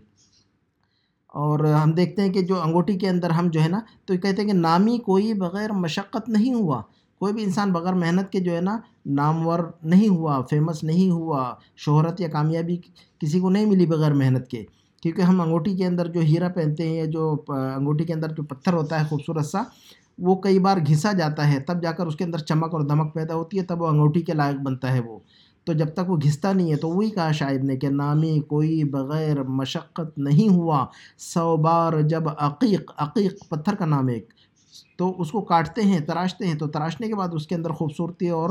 اور 1.28 1.60
ہم 1.60 1.92
دیکھتے 1.92 2.22
ہیں 2.22 2.34
کہ 2.34 2.42
جو 2.42 2.62
انگوٹھی 2.62 2.98
کے 2.98 3.10
اندر 3.10 3.30
ہم 3.30 3.48
جو 3.48 3.62
ہے 3.62 3.68
نا، 3.68 3.80
تو 4.06 4.14
کہتے 4.14 4.42
ہیں 4.42 4.50
کہ 4.50 4.54
نامی 4.54 4.98
کوئی 4.98 5.34
بغیر 5.34 5.72
مشقت 5.72 6.30
نہیں 6.30 6.54
ہوا۔ 6.54 6.82
کوئی 7.20 7.34
بھی 7.34 7.44
انسان 7.44 7.72
بغیر 7.72 7.94
محنت 7.94 8.30
کے 8.30 8.40
جو 8.40 8.56
ہے 8.56 8.62
نا، 8.62 8.80
نامور 9.06 9.60
نہیں 9.84 10.08
ہوا 10.08 10.42
فیمس 10.50 10.84
نہیں 10.84 11.12
ہوا، 11.12 11.54
شہرت 11.78 12.22
یا 12.22 12.28
کامیابی 12.28 12.78
کسی 13.20 13.40
کو 13.40 13.50
نہیں 13.50 13.66
ملی 13.66 13.86
بغیر 13.86 14.14
محنت 14.14 14.48
کے۔ 14.48 14.64
کیونکہ 15.02 15.22
ہم 15.22 15.42
انگوٹھی 15.42 15.78
کے 15.78 15.86
اندر 15.86 16.08
جو 16.08 16.20
ہیرا 16.20 16.50
پہنتے 16.50 16.88
ہیں 16.88 16.96
یا 16.96 17.06
جو 17.06 17.36
انگوٹھی 17.48 18.06
کے 18.06 18.14
اندر 18.14 18.30
جو 18.30 18.44
پتھر 18.44 18.74
ہوتا 18.74 19.00
ہے 19.00 19.06
خوبصورت 19.06 19.46
سا، 19.46 19.64
وہ 20.18 20.36
کئی 20.36 20.60
بار 20.60 20.78
گھسا 20.78 21.12
جاتا 21.12 21.54
ہے۔ 21.54 21.60
تب 21.60 21.84
جا 21.84 21.92
کر 21.92 22.08
اس 22.08 22.16
کے 22.16 22.24
اندر 22.24 22.38
چمک 22.38 22.74
اور 22.74 22.82
دمک 22.82 23.14
پیدا 23.14 23.36
ہوتی 23.36 23.60
ہے، 23.60 23.64
تب 23.64 23.82
وہ 23.82 23.88
انگوٹھی 23.88 24.22
کے 24.22 24.34
لائق 24.34 24.56
بنتا 24.56 24.94
ہے 24.94 25.00
وہ۔ 25.00 25.20
تو 25.64 25.74
جب 25.74 25.94
تک 25.94 26.10
وہ 26.10 26.18
گھستا 26.24 26.54
نہیں 26.54 26.72
ہے، 26.72 26.76
تو 26.76 26.90
وہی 26.90 27.10
کہا 27.10 27.32
شاعر 27.32 27.64
نے 27.64 27.78
کہ 27.78 27.90
نامی 27.90 28.40
کوئی 28.40 28.84
بغیر 28.84 29.44
مشقت 29.44 30.18
نہیں 30.18 30.50
ہوا، 30.50 30.86
سو 31.18 31.58
بار 31.58 32.02
جب 32.02 32.24
عقیق 32.38 32.92
عقیق 32.98 33.50
پتھر 33.50 33.76
کا 33.76 33.86
نام 33.86 34.08
ایک۔ 34.08 34.34
تو 34.98 35.22
اس 35.22 35.32
کو 35.32 35.42
کاٹتے 35.42 35.82
ہیں، 35.82 36.00
تراشتے 36.00 36.48
ہیں، 36.48 36.56
تو 36.56 36.68
تراشنے 36.68 37.08
کے 37.08 37.16
بعد 37.16 37.28
اس 37.32 37.48
کے 37.48 37.56
اندر 37.56 37.70
خوبصورتی 37.70 38.30
اور 38.30 38.50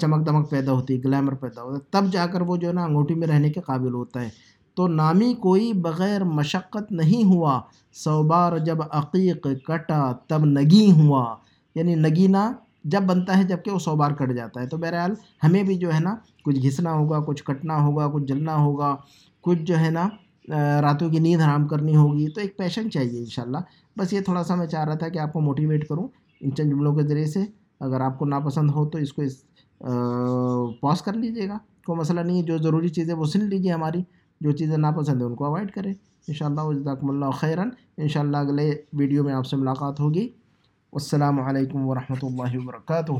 چمک 0.00 0.26
دمک 0.26 0.50
پیدا 0.50 0.72
ہوتی 0.72 0.94
ہے، 0.94 0.98
گلیمر 1.04 1.34
پیدا 1.34 1.62
ہوتا 1.62 1.76
ہے۔ 1.76 1.80
تب 1.90 2.12
جا 2.12 2.26
کر 2.26 2.40
وہ 2.40 2.56
جو 2.56 2.68
ہے 2.68 2.72
نا 2.72 2.84
انگوٹھی 2.84 3.14
میں 3.14 3.28
رہنے 3.28 3.50
کے 3.50 3.60
قابل 3.60 3.94
ہوتا 3.94 4.20
ہے۔ 4.20 4.28
تو 4.74 4.86
نامی 4.88 5.34
کوئی 5.34 5.72
بغیر 5.72 6.24
مشقت 6.24 6.92
نہیں 6.92 7.24
ہوا 7.24 7.60
سو 7.92 8.22
بار 8.22 8.58
جب 8.58 8.78
عقیق 8.90 9.46
کٹا 9.64 10.12
تب 10.26 10.44
نگی 10.44 10.92
ہوا۔ 10.92 11.36
یعنی 11.74 11.94
نگینہ 11.94 12.52
جب 12.84 13.02
بنتا 13.02 13.38
ہے 13.38 13.44
جبکہ 13.44 13.70
وہ 13.70 13.78
سو 13.78 13.96
بار 13.96 14.10
کٹ 14.10 14.32
جاتا 14.32 14.60
ہے۔ 14.60 14.66
تو 14.66 14.76
بہرحال 14.76 15.14
ہمیں 15.44 15.62
بھی 15.62 15.74
جو 15.74 15.94
ہے 15.94 16.00
نا 16.00 16.14
کچھ 16.44 16.66
گھسنا 16.66 16.92
ہوگا، 16.92 17.20
کچھ 17.20 17.44
کٹنا 17.44 17.82
ہوگا، 17.82 18.08
کچھ 18.08 18.24
جلنا 18.24 18.56
ہوگا، 18.56 18.96
کچھ 19.40 19.58
جو 19.58 19.78
ہے 19.78 19.90
نا 19.90 20.08
راتوں 20.56 21.10
کی 21.10 21.18
نیند 21.18 21.42
حرام 21.42 21.68
کرنی 21.68 21.96
ہوگی، 21.96 22.28
تو 22.28 22.40
ایک 22.40 22.56
پیشن 22.56 22.90
چاہیے 22.90 23.18
انشاءاللہ۔ 23.18 23.58
بس 23.98 24.12
یہ 24.12 24.20
تھوڑا 24.20 24.44
سا 24.44 24.54
میں 24.54 24.66
چاہ 24.66 24.84
رہا 24.84 24.94
تھا 24.94 25.08
کہ 25.08 25.18
آپ 25.18 25.32
کو 25.32 25.40
موٹیویٹ 25.40 25.88
کروں 25.88 26.08
ان 26.40 26.54
چند 26.54 26.70
جملوں 26.70 26.94
کے 26.94 27.02
ذریعے 27.02 27.26
سے۔ 27.26 27.44
اگر 27.80 28.00
آپ 28.00 28.18
کو 28.18 28.24
ناپسند 28.24 28.70
ہو 28.70 28.88
تو 28.88 28.98
اس 28.98 29.12
کو 29.12 29.22
پاس 30.80 31.02
کر 31.02 31.12
لیجیے 31.12 31.48
گا۔ 31.48 31.58
کوئی 31.86 31.98
مسئلہ 31.98 32.20
نہیں 32.20 32.38
ہے، 32.38 32.42
جو 32.42 32.58
ضروری 32.58 32.88
چیزیں 32.88 33.14
وہ 33.14 33.24
سن 33.24 33.44
لیجیے 33.44 33.72
ہماری۔ 33.72 34.02
جو 34.40 34.50
چیزیں 34.50 34.76
ناپسند 34.76 35.22
ہیں 35.22 35.28
ان 35.28 35.34
کو 35.34 35.44
اوائڈ 35.44 35.70
کریں۔ 35.70 35.94
ان 36.28 36.34
شاء 36.34 36.46
اللہ 36.46 36.80
جزاکم 36.80 37.10
اللہ 37.10 37.30
خیراً 37.30 37.70
ان 37.96 38.08
شاء 38.08 38.20
اللہ 38.20 38.36
اگلے 38.36 38.74
ویڈیو 38.92 39.24
میں 39.24 39.34
آپ 39.34 39.46
سے 39.46 39.56
ملاقات 39.56 40.00
ہوگی۔ 40.00 40.28
السلام 40.92 41.40
علیکم 41.40 41.86
ورحمۃ 41.86 42.18
اللہ 42.22 42.58
وبرکاتہ۔ 42.58 43.12